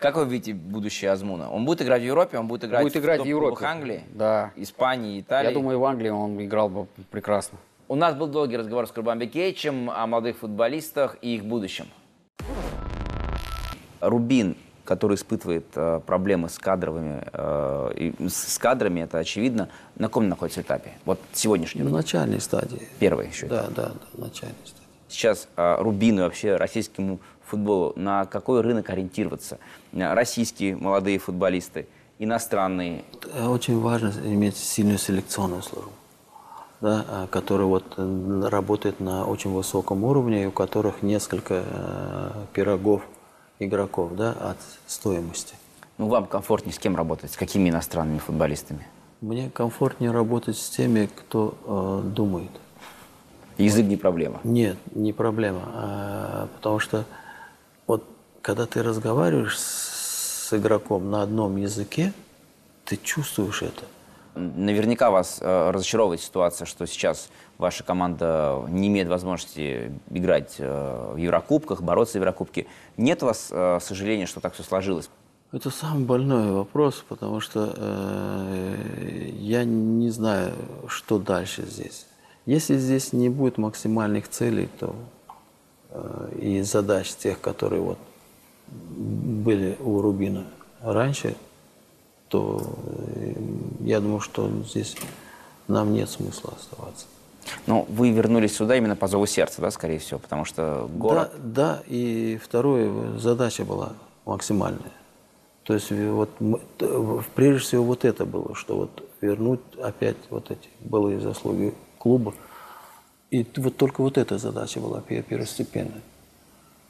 Как 0.01 0.17
вы 0.17 0.25
видите 0.25 0.55
будущее 0.55 1.11
Азмуна? 1.11 1.51
Он 1.51 1.67
будет 1.67 1.83
играть 1.83 2.01
в 2.01 2.05
Европе, 2.07 2.39
он 2.39 2.47
будет 2.49 2.65
играть 2.65 2.83
Будет 2.83 2.97
играть 2.97 3.21
в 3.21 3.25
Европе. 3.27 3.67
Англии, 3.67 4.03
Да. 4.15 4.51
Испании, 4.57 5.21
Италии. 5.21 5.49
Я 5.49 5.55
думаю, 5.55 5.79
в 5.79 5.85
Англии 5.85 6.09
он 6.09 6.43
играл 6.43 6.71
бы 6.71 6.87
прекрасно. 7.11 7.59
У 7.87 7.97
нас 7.97 8.15
был 8.15 8.27
долгий 8.27 8.57
разговор 8.57 8.87
с 8.87 8.93
Курбан 8.93 9.19
Бекетчем 9.19 9.91
о 9.91 10.07
молодых 10.07 10.39
футболистах 10.39 11.19
и 11.21 11.35
их 11.35 11.45
будущем. 11.45 11.87
Рубин, 14.01 14.57
который 14.85 15.17
испытывает 15.17 15.67
э, 15.75 16.01
проблемы 16.07 16.49
с 16.49 16.59
кадровыми, 16.59 17.23
э, 17.31 17.93
и 17.97 18.29
с 18.29 18.59
кадрами, 18.59 19.01
это 19.01 19.19
очевидно, 19.19 19.69
на 19.97 20.07
каком 20.07 20.31
находится 20.31 20.63
этапе? 20.63 20.93
Вот 21.05 21.21
сегодняшний, 21.35 21.83
В 21.83 21.91
начальной 21.91 22.41
стадии. 22.41 22.89
первый 23.01 23.29
еще. 23.29 23.49
Да, 23.49 23.67
да, 23.69 23.89
да, 23.89 23.93
в 24.15 24.19
начальной 24.19 24.55
стадии. 24.65 24.81
Сейчас 25.09 25.49
э, 25.57 25.77
Рубину 25.81 26.23
вообще 26.23 26.57
российскому 26.57 27.19
футболу 27.51 27.93
на 27.97 28.25
какой 28.27 28.61
рынок 28.61 28.91
ориентироваться? 28.91 29.59
Э, 29.93 30.15
Российские 30.15 30.77
молодые 30.77 31.19
футболисты, 31.19 31.87
иностранные. 32.19 33.05
Э, 33.35 33.47
Очень 33.47 33.81
важно 33.81 34.13
иметь 34.25 34.57
сильную 34.57 34.99
селекционную 34.99 35.63
службу, 35.63 35.91
да, 36.81 37.05
а, 37.09 37.27
которая 37.27 37.67
вот 37.67 37.85
э, 37.97 38.49
работает 38.49 39.01
на 39.01 39.27
очень 39.27 39.51
высоком 39.53 40.05
уровне, 40.05 40.45
и 40.45 40.47
у 40.47 40.51
которых 40.53 41.03
несколько 41.03 41.65
э, 41.67 42.31
пирогов 42.53 43.03
игроков 43.59 44.15
да, 44.17 44.33
от 44.33 44.57
стоимости. 44.87 45.55
Ну, 45.99 46.09
вам 46.09 46.27
комфортнее 46.27 46.73
с 46.73 46.79
кем 46.79 46.97
работать? 46.97 47.33
С 47.33 47.37
какими 47.37 47.69
иностранными 47.69 48.19
футболистами? 48.19 48.87
Мне 49.21 49.51
комфортнее 49.51 50.11
работать 50.13 50.57
с 50.57 50.71
теми, 50.71 51.11
кто 51.15 51.55
э, 51.67 52.09
думает. 52.09 52.51
Язык 53.59 53.85
не 53.85 53.97
проблема. 53.99 54.41
Нет, 54.45 54.79
не 54.95 55.13
проблема. 55.13 55.61
а, 55.75 56.49
потому 56.57 56.79
что 56.79 57.05
когда 58.43 58.67
ты 58.67 58.83
разговариваешь 58.83 59.59
с, 59.59 60.53
игроком 60.53 61.11
на 61.11 61.23
одном 61.23 61.57
языке, 61.57 62.13
ты 62.85 62.97
чувствуешь 62.97 63.63
это. 63.63 63.85
Наверняка 64.35 65.11
вас 65.13 65.39
э, 65.41 65.71
разочаровывает 65.71 66.21
ситуация, 66.21 66.67
что 66.67 66.87
сейчас 66.87 67.31
ваша 67.57 67.85
команда 67.85 68.65
не 68.69 68.89
имеет 68.89 69.07
возможности 69.07 69.93
играть 70.11 70.57
э, 70.59 71.13
в 71.15 71.17
Еврокубках, 71.17 71.83
бороться 71.83 72.15
в 72.15 72.17
Еврокубке. 72.17 72.67
Нет 72.97 73.23
у 73.23 73.27
вас 73.27 73.49
э, 73.53 73.79
сожаления, 73.81 74.27
что 74.27 74.41
так 74.41 74.55
все 74.55 74.65
сложилось? 74.65 75.09
Это 75.53 75.71
самый 75.71 76.05
больной 76.05 76.51
вопрос, 76.51 77.05
потому 77.09 77.39
что 77.39 77.75
э, 77.77 79.31
я 79.35 79.65
не 79.65 80.11
знаю, 80.11 80.53
что 80.89 81.19
дальше 81.19 81.65
здесь. 81.65 82.07
Если 82.47 82.77
здесь 82.77 83.13
не 83.13 83.29
будет 83.29 83.57
максимальных 83.59 84.29
целей, 84.29 84.69
то 84.81 84.97
э, 85.91 86.33
и 86.41 86.63
задач 86.63 87.15
тех, 87.15 87.41
которые 87.41 87.83
вот 87.83 87.99
были 88.71 89.77
у 89.81 90.01
Рубина 90.01 90.45
раньше, 90.81 91.37
то 92.29 92.63
э, 93.07 93.33
я 93.81 94.01
думаю, 94.01 94.21
что 94.21 94.49
здесь 94.65 94.97
нам 95.69 95.93
нет 95.93 96.09
смысла 96.09 96.55
оставаться. 96.57 97.07
Но 97.67 97.87
вы 97.89 98.11
вернулись 98.11 98.55
сюда 98.55 98.77
именно 98.77 98.97
по 98.97 99.09
зову 99.09 99.27
сердца, 99.27 99.61
да, 99.61 99.71
скорее 99.71 99.99
всего, 99.99 100.19
потому 100.19 100.45
что 100.45 100.89
город... 100.93 101.33
Да, 101.39 101.77
да, 101.77 101.83
и 101.87 102.39
второе, 102.43 103.19
задача 103.19 103.65
была 103.65 103.95
максимальная. 104.25 104.93
То 105.65 105.75
есть 105.75 105.91
вот 105.91 106.31
мы, 106.41 106.61
прежде 107.35 107.61
всего 107.61 107.85
вот 107.85 108.05
это 108.05 108.25
было, 108.25 108.55
что 108.55 108.77
вот 108.77 109.09
вернуть 109.21 109.61
опять 109.83 110.17
вот 110.31 110.51
эти 110.51 110.69
былые 110.81 111.21
заслуги 111.21 111.75
клуба. 111.99 112.35
И 113.31 113.47
вот 113.57 113.77
только 113.77 114.01
вот 114.01 114.19
эта 114.19 114.39
задача 114.39 114.81
была 114.81 115.01
первостепенная. 115.01 116.03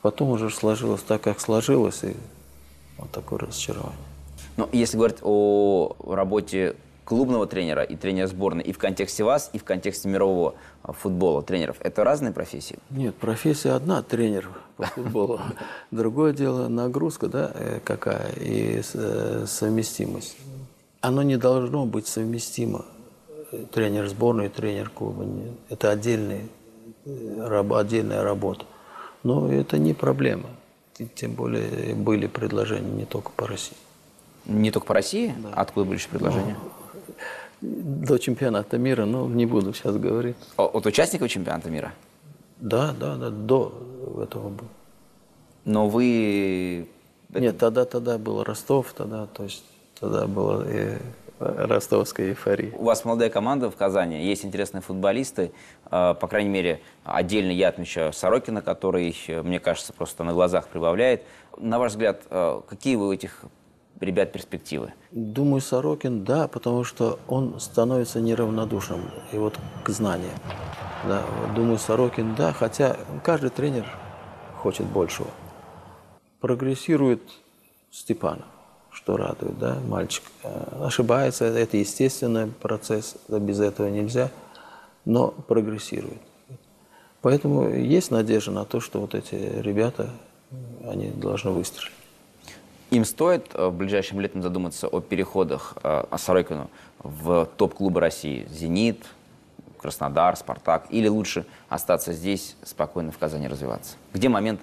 Потом 0.02 0.30
уже 0.30 0.50
сложилось 0.50 1.02
так, 1.02 1.20
как 1.20 1.40
сложилось, 1.40 2.04
и 2.04 2.16
вот 2.98 3.10
такое 3.10 3.40
разочарование. 3.40 3.98
Но 4.56 4.68
если 4.72 4.96
говорить 4.96 5.18
о 5.22 5.94
работе 6.06 6.76
клубного 7.04 7.46
тренера 7.46 7.82
и 7.82 7.96
тренера 7.96 8.26
сборной 8.28 8.62
и 8.62 8.72
в 8.72 8.78
контексте 8.78 9.24
вас, 9.24 9.50
и 9.52 9.58
в 9.58 9.64
контексте 9.64 10.08
мирового 10.08 10.54
а, 10.82 10.92
футбола 10.92 11.42
тренеров, 11.42 11.76
это 11.80 12.04
разные 12.04 12.32
профессии? 12.32 12.78
Нет, 12.90 13.14
профессия 13.16 13.72
одна, 13.72 14.02
тренер 14.02 14.48
по 14.76 14.84
футболу. 14.86 15.40
Другое 15.90 16.32
дело 16.32 16.68
нагрузка, 16.68 17.26
да, 17.26 17.50
э, 17.54 17.80
какая, 17.84 18.32
и 18.36 18.80
э, 18.94 19.44
совместимость. 19.46 20.36
Оно 21.00 21.22
не 21.22 21.36
должно 21.36 21.84
быть 21.84 22.06
совместимо. 22.06 22.84
Тренер 23.72 24.08
сборной 24.08 24.46
и 24.46 24.48
тренер 24.48 24.90
клуба. 24.90 25.26
Это 25.68 25.88
э, 25.88 25.92
отдельная 25.92 26.48
работа. 28.22 28.66
Но 29.22 29.52
это 29.52 29.78
не 29.78 29.94
проблема. 29.94 30.48
Тем 31.14 31.32
более 31.32 31.94
были 31.94 32.26
предложения 32.26 32.90
не 32.90 33.04
только 33.04 33.30
по 33.30 33.46
России. 33.46 33.76
Не 34.46 34.70
только 34.70 34.86
по 34.86 34.94
России? 34.94 35.34
Да. 35.42 35.50
Откуда 35.54 35.86
были 35.86 35.98
еще 35.98 36.08
предложения? 36.08 36.56
Ну, 37.60 38.06
до 38.06 38.18
чемпионата 38.18 38.78
мира, 38.78 39.04
но 39.04 39.26
не 39.26 39.46
буду 39.46 39.72
сейчас 39.74 39.96
говорить. 39.96 40.36
От 40.56 40.86
участников 40.86 41.28
чемпионата 41.28 41.70
мира? 41.70 41.92
Да, 42.58 42.94
да, 42.98 43.16
да, 43.16 43.30
до 43.30 43.72
этого 44.22 44.48
был. 44.48 44.66
Но 45.64 45.88
вы... 45.88 46.88
Нет, 47.30 47.58
тогда, 47.58 47.84
тогда 47.84 48.18
был 48.18 48.42
Ростов, 48.42 48.92
тогда, 48.92 49.26
то 49.26 49.44
есть 49.44 49.64
тогда 49.98 50.26
была 50.26 50.64
и 51.40 51.44
ростовская 51.44 52.28
эйфория. 52.28 52.72
У 52.76 52.84
вас 52.84 53.04
молодая 53.04 53.30
команда 53.30 53.70
в 53.70 53.76
Казани, 53.76 54.24
есть 54.24 54.44
интересные 54.44 54.82
футболисты. 54.82 55.52
А, 55.86 56.14
по 56.14 56.28
крайней 56.28 56.50
мере, 56.50 56.80
отдельно 57.04 57.50
я 57.50 57.68
отмечаю 57.68 58.12
Сорокина, 58.12 58.62
который, 58.62 59.14
мне 59.42 59.58
кажется, 59.58 59.92
просто 59.92 60.24
на 60.24 60.32
глазах 60.32 60.68
прибавляет. 60.68 61.24
На 61.56 61.78
ваш 61.78 61.92
взгляд, 61.92 62.22
какие 62.68 62.96
у 62.96 63.12
этих 63.12 63.44
ребят 64.00 64.32
перспективы? 64.32 64.92
Думаю, 65.10 65.60
Сорокин, 65.60 66.24
да, 66.24 66.48
потому 66.48 66.84
что 66.84 67.18
он 67.28 67.58
становится 67.60 68.20
неравнодушным 68.20 69.10
и 69.32 69.36
вот 69.36 69.58
к 69.84 69.88
знаниям. 69.90 70.32
Да, 71.06 71.22
думаю, 71.54 71.78
Сорокин, 71.78 72.34
да, 72.34 72.52
хотя 72.52 72.96
каждый 73.24 73.50
тренер 73.50 73.86
хочет 74.58 74.86
большего. 74.86 75.28
Прогрессирует 76.40 77.22
Степанов, 77.90 78.46
что 79.10 79.16
радует, 79.16 79.58
да, 79.58 79.78
мальчик. 79.88 80.22
Э, 80.44 80.84
ошибается, 80.84 81.44
это 81.44 81.76
естественный 81.76 82.46
процесс, 82.46 83.16
без 83.28 83.60
этого 83.60 83.88
нельзя, 83.88 84.30
но 85.04 85.28
прогрессирует. 85.28 86.20
Поэтому 87.20 87.68
есть 87.68 88.10
надежда 88.10 88.52
на 88.52 88.64
то, 88.64 88.80
что 88.80 89.00
вот 89.00 89.14
эти 89.14 89.34
ребята, 89.34 90.10
они 90.86 91.10
должны 91.10 91.50
выстрелить. 91.50 91.92
Им 92.90 93.04
стоит 93.04 93.46
э, 93.54 93.66
в 93.66 93.74
ближайшем 93.74 94.20
летом 94.20 94.42
задуматься 94.42 94.86
о 94.86 95.00
переходах 95.00 95.76
э, 95.82 96.04
Сорокину 96.16 96.70
в 97.00 97.48
топ-клубы 97.56 98.00
России? 98.00 98.46
«Зенит», 98.50 99.04
Краснодар, 99.78 100.36
«Спартак» 100.36 100.86
или 100.90 101.08
лучше 101.08 101.46
остаться 101.68 102.12
здесь, 102.12 102.54
спокойно 102.62 103.10
в 103.10 103.18
Казани 103.18 103.48
развиваться? 103.48 103.96
Где 104.12 104.28
момент 104.28 104.60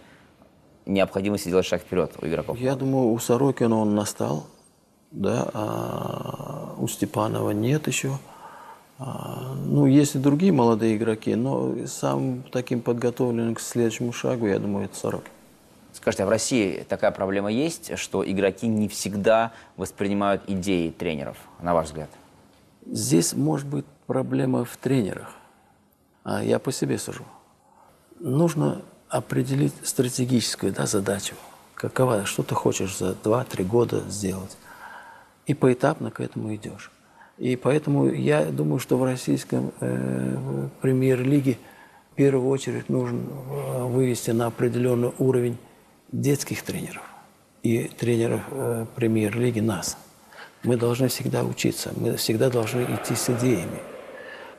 необходимости 0.87 1.49
сделать 1.49 1.65
шаг 1.65 1.81
вперед 1.81 2.11
у 2.21 2.25
игроков? 2.25 2.57
Я 2.57 2.75
думаю, 2.75 3.11
у 3.11 3.19
Сорокина 3.19 3.77
он 3.77 3.95
настал, 3.95 4.45
да, 5.11 5.49
а 5.53 6.75
у 6.77 6.87
Степанова 6.87 7.51
нет 7.51 7.87
еще. 7.87 8.17
А, 8.99 9.53
ну, 9.55 9.85
есть 9.85 10.15
и 10.15 10.19
другие 10.19 10.51
молодые 10.51 10.97
игроки, 10.97 11.35
но 11.35 11.85
самым 11.85 12.43
таким 12.51 12.81
подготовленным 12.81 13.55
к 13.55 13.59
следующему 13.59 14.11
шагу, 14.11 14.47
я 14.47 14.59
думаю, 14.59 14.85
это 14.85 14.97
Сорокин. 14.97 15.31
Скажите, 15.93 16.23
а 16.23 16.25
в 16.27 16.29
России 16.29 16.85
такая 16.87 17.11
проблема 17.11 17.51
есть, 17.51 17.97
что 17.97 18.27
игроки 18.29 18.67
не 18.67 18.87
всегда 18.87 19.51
воспринимают 19.77 20.43
идеи 20.47 20.91
тренеров, 20.91 21.37
на 21.59 21.73
ваш 21.73 21.87
взгляд? 21.87 22.09
Здесь 22.85 23.33
может 23.33 23.67
быть 23.67 23.85
проблема 24.05 24.63
в 24.63 24.77
тренерах. 24.77 25.31
А 26.23 26.43
я 26.43 26.59
по 26.59 26.71
себе 26.71 26.97
сужу. 26.97 27.23
Нужно 28.19 28.81
определить 29.09 29.73
стратегическую 29.83 30.71
да, 30.73 30.85
задачу. 30.85 31.35
Какова, 31.75 32.25
что 32.25 32.43
ты 32.43 32.55
хочешь 32.55 32.97
за 32.97 33.11
2-3 33.11 33.63
года 33.63 34.03
сделать. 34.09 34.57
И 35.45 35.53
поэтапно 35.53 36.11
к 36.11 36.19
этому 36.19 36.53
идешь. 36.55 36.91
И 37.37 37.55
поэтому 37.55 38.09
я 38.11 38.45
думаю, 38.45 38.79
что 38.79 38.97
в 38.97 39.03
российском 39.03 39.71
э, 39.79 40.67
премьер-лиге 40.81 41.57
в 42.11 42.15
первую 42.15 42.49
очередь 42.49 42.89
нужно 42.89 43.19
э, 43.19 43.83
вывести 43.83 44.31
на 44.31 44.47
определенный 44.47 45.11
уровень 45.19 45.57
детских 46.11 46.63
тренеров 46.63 47.03
и 47.61 47.83
тренеров 47.83 48.41
э, 48.49 48.85
премьер-лиги 48.95 49.59
нас. 49.59 49.97
Мы 50.63 50.77
должны 50.77 51.09
всегда 51.09 51.43
учиться, 51.43 51.91
мы 51.95 52.17
всегда 52.17 52.49
должны 52.49 52.81
идти 52.83 53.13
с 53.15 53.29
идеями. 53.29 53.79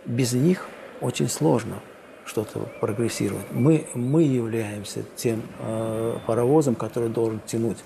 Без 0.06 0.32
них 0.32 0.68
очень 1.00 1.28
сложно 1.28 1.80
что-то 2.28 2.60
прогрессировать. 2.80 3.46
Мы, 3.50 3.86
мы 3.94 4.22
являемся 4.22 5.02
тем 5.16 5.42
э, 5.58 6.18
паровозом, 6.26 6.74
который 6.74 7.08
должен 7.08 7.40
тянуть. 7.46 7.78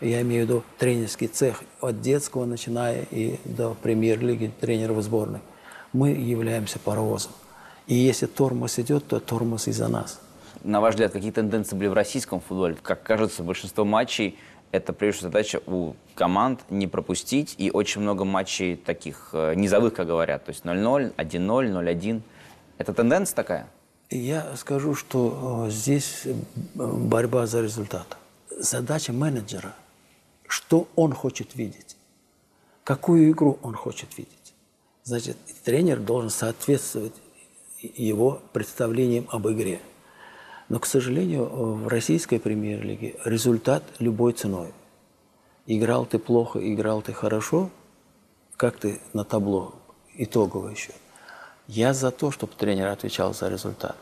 Я 0.00 0.22
имею 0.22 0.46
в 0.46 0.48
виду 0.48 0.64
тренерский 0.78 1.26
цех 1.26 1.62
от 1.80 2.00
детского, 2.00 2.44
начиная 2.44 3.04
и 3.10 3.38
до 3.44 3.74
премьер-лиги 3.82 4.52
тренеров 4.60 5.02
сборной. 5.02 5.40
Мы 5.92 6.10
являемся 6.10 6.78
паровозом. 6.78 7.32
И 7.86 7.94
если 7.94 8.26
тормоз 8.26 8.78
идет, 8.78 9.06
то 9.06 9.18
тормоз 9.18 9.66
из-за 9.66 9.88
нас. 9.88 10.20
На 10.62 10.80
ваш 10.80 10.94
взгляд, 10.94 11.12
какие 11.12 11.30
тенденции 11.30 11.76
были 11.76 11.88
в 11.88 11.94
российском 11.94 12.40
футболе? 12.40 12.76
Как 12.82 13.02
кажется, 13.02 13.42
большинство 13.42 13.84
матчей 13.84 14.38
это 14.70 14.92
прежде 14.92 15.22
задача 15.22 15.60
у 15.66 15.94
команд 16.14 16.60
не 16.68 16.86
пропустить. 16.86 17.54
И 17.58 17.70
очень 17.70 18.02
много 18.02 18.24
матчей 18.24 18.76
таких 18.76 19.30
э, 19.32 19.54
низовых, 19.54 19.94
как 19.94 20.06
говорят. 20.06 20.44
То 20.44 20.50
есть 20.50 20.64
0-0, 20.64 21.14
1-0, 21.14 21.16
0-1. 21.16 22.20
Это 22.76 22.92
тенденция 22.92 23.34
такая? 23.34 23.68
Я 24.10 24.56
скажу, 24.56 24.94
что 24.94 25.66
э, 25.66 25.70
здесь 25.70 26.22
э, 26.24 26.34
борьба 26.74 27.46
за 27.46 27.60
результат. 27.60 28.16
Задача 28.50 29.12
менеджера, 29.12 29.74
что 30.46 30.88
он 30.96 31.12
хочет 31.12 31.54
видеть, 31.54 31.96
какую 32.84 33.30
игру 33.30 33.58
он 33.62 33.74
хочет 33.74 34.16
видеть. 34.16 34.54
Значит, 35.04 35.36
тренер 35.62 36.00
должен 36.00 36.30
соответствовать 36.30 37.12
его 37.80 38.40
представлениям 38.52 39.26
об 39.30 39.46
игре. 39.48 39.80
Но, 40.70 40.78
к 40.78 40.86
сожалению, 40.86 41.44
в 41.44 41.88
российской 41.88 42.38
премьер-лиге 42.38 43.16
результат 43.24 43.82
любой 43.98 44.32
ценой. 44.32 44.72
Играл 45.66 46.06
ты 46.06 46.18
плохо, 46.18 46.58
играл 46.60 47.02
ты 47.02 47.12
хорошо, 47.12 47.70
как 48.56 48.78
ты 48.78 49.00
на 49.12 49.24
табло 49.24 49.74
итоговый 50.14 50.74
счет. 50.76 50.96
Я 51.68 51.92
за 51.92 52.10
то, 52.10 52.30
чтобы 52.30 52.54
тренер 52.56 52.88
отвечал 52.88 53.34
за 53.34 53.48
результат. 53.48 53.96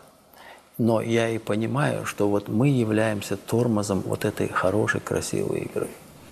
Но 0.78 1.00
я 1.00 1.28
и 1.28 1.38
понимаю, 1.38 2.06
что 2.06 2.28
вот 2.28 2.48
мы 2.48 2.68
являемся 2.68 3.36
тормозом 3.36 4.00
вот 4.00 4.24
этой 4.24 4.48
хорошей, 4.48 5.00
красивой 5.00 5.60
игры. 5.60 5.88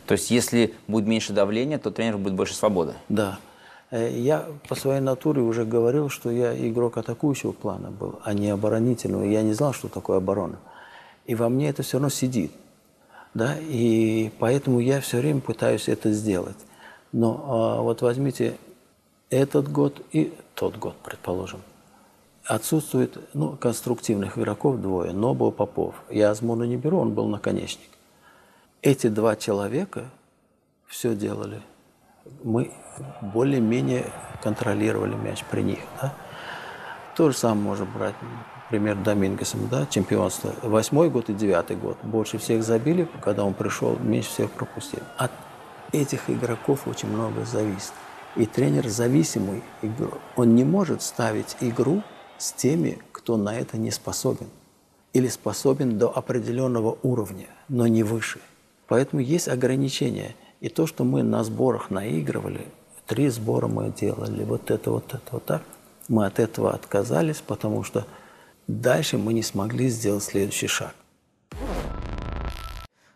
То 0.06 0.12
есть, 0.12 0.30
если 0.30 0.74
будет 0.86 1.06
меньше 1.06 1.32
давления, 1.32 1.78
то 1.78 1.90
тренеру 1.90 2.18
будет 2.18 2.34
больше 2.34 2.54
свободы? 2.54 2.92
Да. 3.08 3.38
Э, 3.90 4.10
я 4.10 4.46
по 4.68 4.74
своей 4.74 5.00
натуре 5.00 5.40
уже 5.40 5.64
говорил, 5.64 6.08
что 6.08 6.30
я 6.30 6.54
игрок 6.68 6.98
атакующего 6.98 7.52
плана 7.52 7.90
был, 7.90 8.20
а 8.22 8.32
не 8.34 8.50
оборонительного. 8.50 9.24
Я 9.24 9.42
не 9.42 9.54
знал, 9.54 9.72
что 9.72 9.88
такое 9.88 10.18
оборона. 10.18 10.58
И 11.26 11.34
во 11.34 11.48
мне 11.48 11.70
это 11.70 11.82
все 11.82 11.96
равно 11.96 12.10
сидит. 12.10 12.52
Да? 13.32 13.56
И 13.60 14.30
поэтому 14.38 14.78
я 14.78 15.00
все 15.00 15.18
время 15.18 15.40
пытаюсь 15.40 15.88
это 15.88 16.12
сделать. 16.12 16.58
Но 17.12 17.44
а, 17.46 17.82
вот 17.82 18.02
возьмите 18.02 18.56
этот 19.30 19.70
год 19.70 20.02
и 20.12 20.32
тот 20.54 20.76
год, 20.76 20.94
предположим. 21.02 21.60
Отсутствует 22.44 23.16
ну, 23.34 23.56
конструктивных 23.56 24.38
игроков 24.38 24.80
двое. 24.80 25.12
Нобо 25.12 25.50
Попов. 25.50 25.94
Я 26.10 26.30
Азмуна 26.30 26.64
не 26.64 26.76
беру, 26.76 26.98
он 26.98 27.14
был 27.14 27.26
наконечник. 27.28 27.88
Эти 28.82 29.06
два 29.06 29.34
человека 29.34 30.04
все 30.86 31.14
делали. 31.14 31.62
Мы 32.42 32.70
более-менее 33.22 34.12
контролировали 34.42 35.14
мяч 35.14 35.42
при 35.50 35.62
них. 35.62 35.78
Да? 36.00 36.14
То 37.16 37.30
же 37.30 37.36
самое 37.36 37.62
можно 37.62 37.86
брать, 37.86 38.14
например, 38.64 38.96
Домингесом, 38.96 39.68
да, 39.68 39.86
чемпионство. 39.86 40.52
Восьмой 40.62 41.08
год 41.08 41.30
и 41.30 41.32
девятый 41.32 41.76
год. 41.76 41.96
Больше 42.02 42.38
всех 42.38 42.62
забили, 42.62 43.08
когда 43.22 43.44
он 43.44 43.54
пришел, 43.54 43.96
меньше 43.98 44.28
всех 44.28 44.50
пропустили. 44.50 45.02
От 45.16 45.30
этих 45.92 46.28
игроков 46.28 46.86
очень 46.86 47.08
много 47.08 47.44
зависит. 47.44 47.92
И 48.36 48.46
тренер 48.46 48.88
зависимый 48.88 49.62
игрок. 49.82 50.18
Он 50.36 50.54
не 50.56 50.64
может 50.64 51.02
ставить 51.02 51.56
игру 51.60 52.02
с 52.36 52.52
теми, 52.52 52.98
кто 53.12 53.36
на 53.36 53.56
это 53.56 53.76
не 53.76 53.92
способен. 53.92 54.48
Или 55.12 55.28
способен 55.28 55.98
до 55.98 56.08
определенного 56.08 56.98
уровня, 57.02 57.46
но 57.68 57.86
не 57.86 58.02
выше. 58.02 58.40
Поэтому 58.88 59.22
есть 59.22 59.48
ограничения. 59.48 60.34
И 60.60 60.68
то, 60.68 60.86
что 60.86 61.04
мы 61.04 61.22
на 61.22 61.44
сборах 61.44 61.90
наигрывали, 61.90 62.66
три 63.06 63.28
сбора 63.28 63.68
мы 63.68 63.92
делали, 63.92 64.42
вот 64.44 64.70
это, 64.70 64.90
вот 64.90 65.14
это, 65.14 65.22
вот 65.30 65.44
так, 65.44 65.62
мы 66.08 66.26
от 66.26 66.38
этого 66.38 66.72
отказались, 66.72 67.40
потому 67.40 67.84
что 67.84 68.06
дальше 68.66 69.16
мы 69.16 69.32
не 69.32 69.42
смогли 69.42 69.88
сделать 69.88 70.24
следующий 70.24 70.66
шаг. 70.66 70.94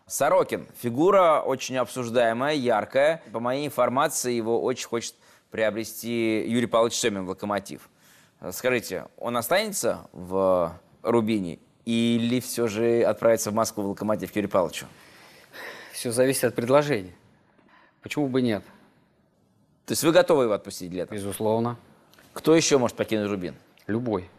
Сорокин. 0.09 0.67
Фигура 0.81 1.41
очень 1.41 1.77
обсуждаемая, 1.77 2.55
яркая. 2.55 3.21
По 3.31 3.39
моей 3.39 3.67
информации, 3.67 4.33
его 4.33 4.61
очень 4.63 4.87
хочет 4.87 5.15
приобрести 5.51 6.45
Юрий 6.47 6.65
Павлович 6.65 6.95
Семин 6.95 7.25
в 7.25 7.29
«Локомотив». 7.29 7.89
Скажите, 8.51 9.05
он 9.17 9.37
останется 9.37 10.07
в 10.11 10.79
«Рубине» 11.03 11.59
или 11.85 12.39
все 12.39 12.67
же 12.67 13.03
отправится 13.03 13.51
в 13.51 13.53
Москву 13.53 13.83
в 13.83 13.87
«Локомотив» 13.89 14.31
к 14.31 14.35
Юрию 14.35 14.49
Павловичу? 14.49 14.87
Все 15.93 16.11
зависит 16.11 16.43
от 16.45 16.55
предложения. 16.55 17.13
Почему 18.01 18.27
бы 18.27 18.41
нет? 18.41 18.63
То 19.85 19.91
есть 19.91 20.03
вы 20.03 20.11
готовы 20.11 20.45
его 20.45 20.53
отпустить 20.53 20.93
этого? 20.93 21.15
Безусловно. 21.15 21.77
Кто 22.33 22.55
еще 22.55 22.77
может 22.77 22.97
покинуть 22.97 23.29
«Рубин»? 23.29 23.55
Любой 23.85 24.29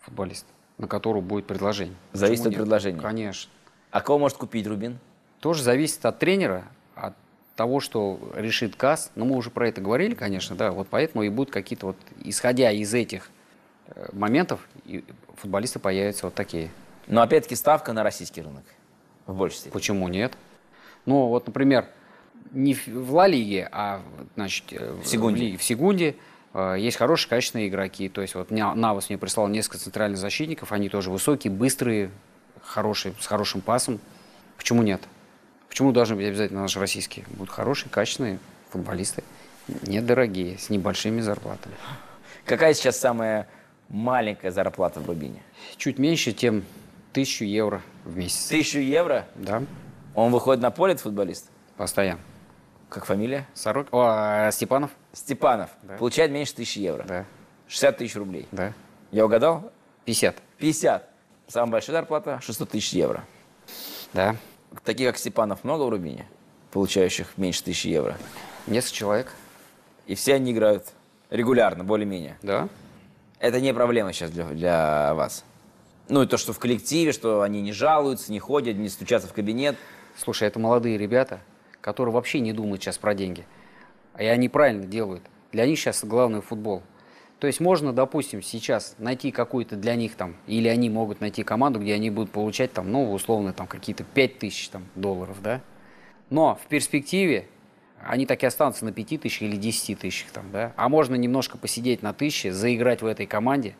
футболист, 0.00 0.46
на 0.78 0.86
которого 0.86 1.20
будет 1.20 1.46
предложение. 1.46 1.96
Зависит 2.12 2.44
Почему 2.44 2.48
от 2.48 2.50
нет? 2.52 2.60
предложения? 2.62 3.00
Конечно. 3.00 3.50
А 3.92 4.00
кого 4.00 4.18
может 4.18 4.38
купить 4.38 4.66
«Рубин»? 4.66 4.98
Тоже 5.40 5.62
зависит 5.62 6.04
от 6.06 6.18
тренера, 6.18 6.64
от 6.96 7.14
того, 7.56 7.78
что 7.80 8.18
решит 8.34 8.74
КАС. 8.74 9.10
Но 9.14 9.24
мы 9.26 9.36
уже 9.36 9.50
про 9.50 9.68
это 9.68 9.80
говорили, 9.80 10.14
конечно, 10.14 10.56
да. 10.56 10.72
Вот 10.72 10.88
поэтому 10.90 11.22
и 11.22 11.28
будут 11.28 11.52
какие-то 11.52 11.86
вот, 11.86 11.96
исходя 12.24 12.70
из 12.72 12.92
этих 12.94 13.30
э, 13.88 14.08
моментов, 14.12 14.66
футболисты 15.36 15.78
появятся 15.78 16.26
вот 16.26 16.34
такие. 16.34 16.70
Но 17.06 17.20
опять-таки 17.22 17.54
ставка 17.54 17.92
на 17.92 18.02
российский 18.02 18.40
рынок. 18.40 18.64
В 19.26 19.36
большей 19.36 19.56
степени. 19.56 19.72
Почему 19.72 20.08
нет? 20.08 20.32
Ну, 21.04 21.26
вот, 21.26 21.46
например, 21.46 21.86
не 22.52 22.74
в 22.74 22.86
в 22.86 23.12
Ла 23.14 23.26
Лиге, 23.26 23.68
а 23.72 24.00
значит, 24.36 24.64
э, 24.72 24.92
В 25.02 25.06
Сегунде. 25.06 25.40
лиге- 25.42 25.56
в 25.58 25.62
Сегунде 25.64 26.16
э, 26.54 26.76
есть 26.78 26.96
хорошие, 26.96 27.28
качественные 27.28 27.68
игроки. 27.68 28.08
То 28.08 28.22
есть 28.22 28.34
вот 28.36 28.50
Навас 28.50 29.08
мне 29.10 29.18
прислал 29.18 29.48
несколько 29.48 29.78
центральных 29.78 30.18
защитников, 30.18 30.72
они 30.72 30.88
тоже 30.88 31.10
высокие, 31.10 31.52
быстрые, 31.52 32.10
хорошие, 32.62 33.14
с 33.20 33.26
хорошим 33.26 33.60
пасом. 33.60 34.00
Почему 34.56 34.82
нет? 34.82 35.02
Почему 35.68 35.92
должны 35.92 36.16
быть 36.16 36.26
обязательно 36.26 36.60
наши 36.62 36.78
российские? 36.78 37.24
Будут 37.30 37.50
хорошие, 37.50 37.90
качественные 37.90 38.38
футболисты, 38.70 39.24
недорогие, 39.86 40.58
с 40.58 40.70
небольшими 40.70 41.20
зарплатами. 41.20 41.74
Какая 42.44 42.74
сейчас 42.74 42.98
самая 42.98 43.48
маленькая 43.88 44.50
зарплата 44.50 45.00
в 45.00 45.06
«Рубине»? 45.06 45.42
Чуть 45.76 45.98
меньше, 45.98 46.32
тем 46.32 46.64
тысячу 47.12 47.44
евро 47.44 47.82
в 48.04 48.16
месяц. 48.16 48.46
Тысячу 48.48 48.78
евро? 48.78 49.26
Да, 49.34 49.62
Он 50.14 50.30
выходит 50.32 50.62
на 50.62 50.70
поле, 50.70 50.92
этот 50.92 51.04
футболист? 51.04 51.50
постоянно. 51.76 52.20
Как 52.88 53.06
фамилия? 53.06 53.46
Сорок... 53.54 53.88
О, 53.92 54.04
а 54.46 54.50
Степанов? 54.52 54.90
Степанов. 55.14 55.70
Да. 55.82 55.96
Получает 55.96 56.30
меньше 56.30 56.54
тысячи 56.54 56.78
евро. 56.78 57.04
Да, 57.04 57.24
60 57.68 57.96
тысяч 57.96 58.16
рублей. 58.16 58.46
да. 58.52 58.72
Я 59.10 59.24
угадал? 59.24 59.72
50. 60.04 60.36
50. 60.58 61.08
Самая 61.52 61.72
большая 61.72 61.96
зарплата 61.96 62.40
600 62.40 62.70
тысяч 62.70 62.94
евро. 62.94 63.26
Да. 64.14 64.36
Таких, 64.84 65.08
как 65.08 65.18
Степанов, 65.18 65.64
много 65.64 65.82
в 65.82 65.90
Рубине, 65.90 66.26
получающих 66.70 67.36
меньше 67.36 67.62
тысячи 67.62 67.88
евро. 67.88 68.16
Несколько 68.66 68.96
человек. 68.96 69.32
И 70.06 70.14
все 70.14 70.36
они 70.36 70.52
играют 70.52 70.86
регулярно, 71.28 71.84
более-менее. 71.84 72.38
Да. 72.40 72.70
Это 73.38 73.60
не 73.60 73.74
проблема 73.74 74.14
сейчас 74.14 74.30
для, 74.30 74.46
для 74.46 75.12
вас. 75.12 75.44
Ну 76.08 76.22
и 76.22 76.26
то, 76.26 76.38
что 76.38 76.54
в 76.54 76.58
коллективе, 76.58 77.12
что 77.12 77.42
они 77.42 77.60
не 77.60 77.72
жалуются, 77.72 78.32
не 78.32 78.38
ходят, 78.38 78.78
не 78.78 78.88
стучатся 78.88 79.28
в 79.28 79.34
кабинет. 79.34 79.76
Слушай, 80.16 80.48
это 80.48 80.58
молодые 80.58 80.96
ребята, 80.96 81.40
которые 81.82 82.14
вообще 82.14 82.40
не 82.40 82.54
думают 82.54 82.82
сейчас 82.82 82.96
про 82.96 83.12
деньги. 83.12 83.44
И 84.18 84.24
они 84.24 84.48
правильно 84.48 84.86
делают. 84.86 85.22
Для 85.52 85.66
них 85.66 85.78
сейчас 85.78 86.02
главный 86.02 86.40
футбол. 86.40 86.82
То 87.42 87.48
есть 87.48 87.58
можно, 87.58 87.92
допустим, 87.92 88.40
сейчас 88.40 88.94
найти 88.98 89.32
какую-то 89.32 89.74
для 89.74 89.96
них 89.96 90.14
там, 90.14 90.36
или 90.46 90.68
они 90.68 90.88
могут 90.88 91.20
найти 91.20 91.42
команду, 91.42 91.80
где 91.80 91.94
они 91.94 92.08
будут 92.08 92.30
получать 92.30 92.72
там, 92.72 92.92
ну, 92.92 93.12
условно, 93.12 93.52
там 93.52 93.66
какие-то 93.66 94.04
5 94.04 94.38
тысяч 94.38 94.68
там, 94.68 94.84
долларов, 94.94 95.42
да? 95.42 95.60
Но 96.30 96.54
в 96.54 96.68
перспективе 96.68 97.48
они 98.00 98.26
так 98.26 98.44
и 98.44 98.46
останутся 98.46 98.84
на 98.84 98.92
5 98.92 99.22
тысяч 99.22 99.42
или 99.42 99.56
10 99.56 99.98
тысячах 99.98 100.30
там, 100.30 100.52
да? 100.52 100.72
А 100.76 100.88
можно 100.88 101.16
немножко 101.16 101.58
посидеть 101.58 102.00
на 102.00 102.12
тысяче, 102.12 102.52
заиграть 102.52 103.02
в 103.02 103.06
этой 103.06 103.26
команде, 103.26 103.74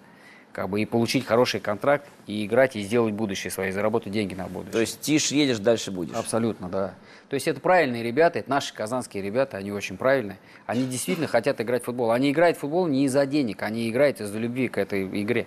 как 0.53 0.69
бы 0.69 0.83
и 0.83 0.87
получить 0.87 1.27
хороший 1.27 1.61
контракт, 1.61 2.07
и 2.27 2.45
играть, 2.45 2.77
и 2.77 2.83
сделать 2.83 3.15
будущее 3.15 3.51
свое, 3.51 3.73
заработать 3.73 4.13
деньги 4.13 4.35
на 4.35 4.47
будущее. 4.47 4.73
То 4.73 4.81
есть 4.81 5.01
тише 5.01 5.35
едешь, 5.35 5.59
дальше 5.59 5.91
будешь. 5.91 6.15
Абсолютно, 6.15 6.69
да. 6.69 6.95
То 7.29 7.35
есть 7.35 7.49
это 7.49 7.61
правильные 7.61 8.03
ребята, 8.03 8.39
это 8.39 8.51
наши 8.51 8.75
казанские 8.75 9.23
ребята, 9.23 9.57
они 9.57 9.73
очень 9.73 9.97
правильные. 9.97 10.37
Они 10.67 10.85
действительно 10.85 11.27
хотят 11.27 11.61
играть 11.61 11.83
в 11.83 11.87
футбол. 11.87 12.11
Они 12.11 12.31
играют 12.31 12.59
в 12.59 12.61
футбол 12.61 12.87
не 12.87 13.07
из-за 13.07 13.25
денег, 13.25 13.63
они 13.63 13.89
играют 13.89 14.21
из-за 14.21 14.39
любви 14.39 14.69
к 14.69 14.77
этой 14.77 15.05
игре. 15.23 15.47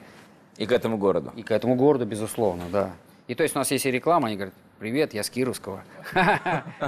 И 0.57 0.65
к 0.65 0.71
этому 0.71 0.97
городу. 0.97 1.31
И 1.35 1.43
к 1.43 1.51
этому 1.51 1.75
городу, 1.75 2.05
безусловно, 2.05 2.63
да. 2.71 2.91
И 3.27 3.35
то 3.35 3.43
есть 3.43 3.55
у 3.55 3.59
нас 3.59 3.69
есть 3.71 3.85
и 3.85 3.91
реклама, 3.91 4.27
они 4.27 4.35
говорят, 4.35 4.53
привет, 4.79 5.13
я 5.13 5.23
с 5.23 5.29
Кировского. 5.29 5.83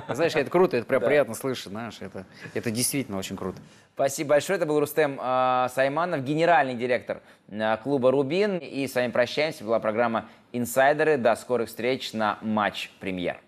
Знаешь, 0.09 0.35
это 0.35 0.49
круто, 0.49 0.77
это 0.77 0.85
прям 0.85 1.01
приятно 1.01 1.33
слышать, 1.33 1.67
знаешь, 1.67 1.97
это, 1.99 2.25
это 2.53 2.71
действительно 2.71 3.17
очень 3.17 3.35
круто. 3.35 3.59
Спасибо 3.93 4.31
большое. 4.31 4.57
Это 4.57 4.67
был 4.67 4.79
Рустем 4.79 5.19
э, 5.19 5.67
Сайманов, 5.73 6.23
генеральный 6.23 6.75
директор 6.75 7.21
э, 7.47 7.77
клуба 7.77 8.11
«Рубин». 8.11 8.59
И 8.59 8.85
с 8.87 8.93
вами 8.93 9.09
прощаемся. 9.09 9.63
Была 9.63 9.79
программа 9.79 10.29
«Инсайдеры». 10.51 11.17
До 11.17 11.35
скорых 11.35 11.67
встреч 11.67 12.13
на 12.13 12.37
Матч 12.41 12.91
Премьер. 12.99 13.39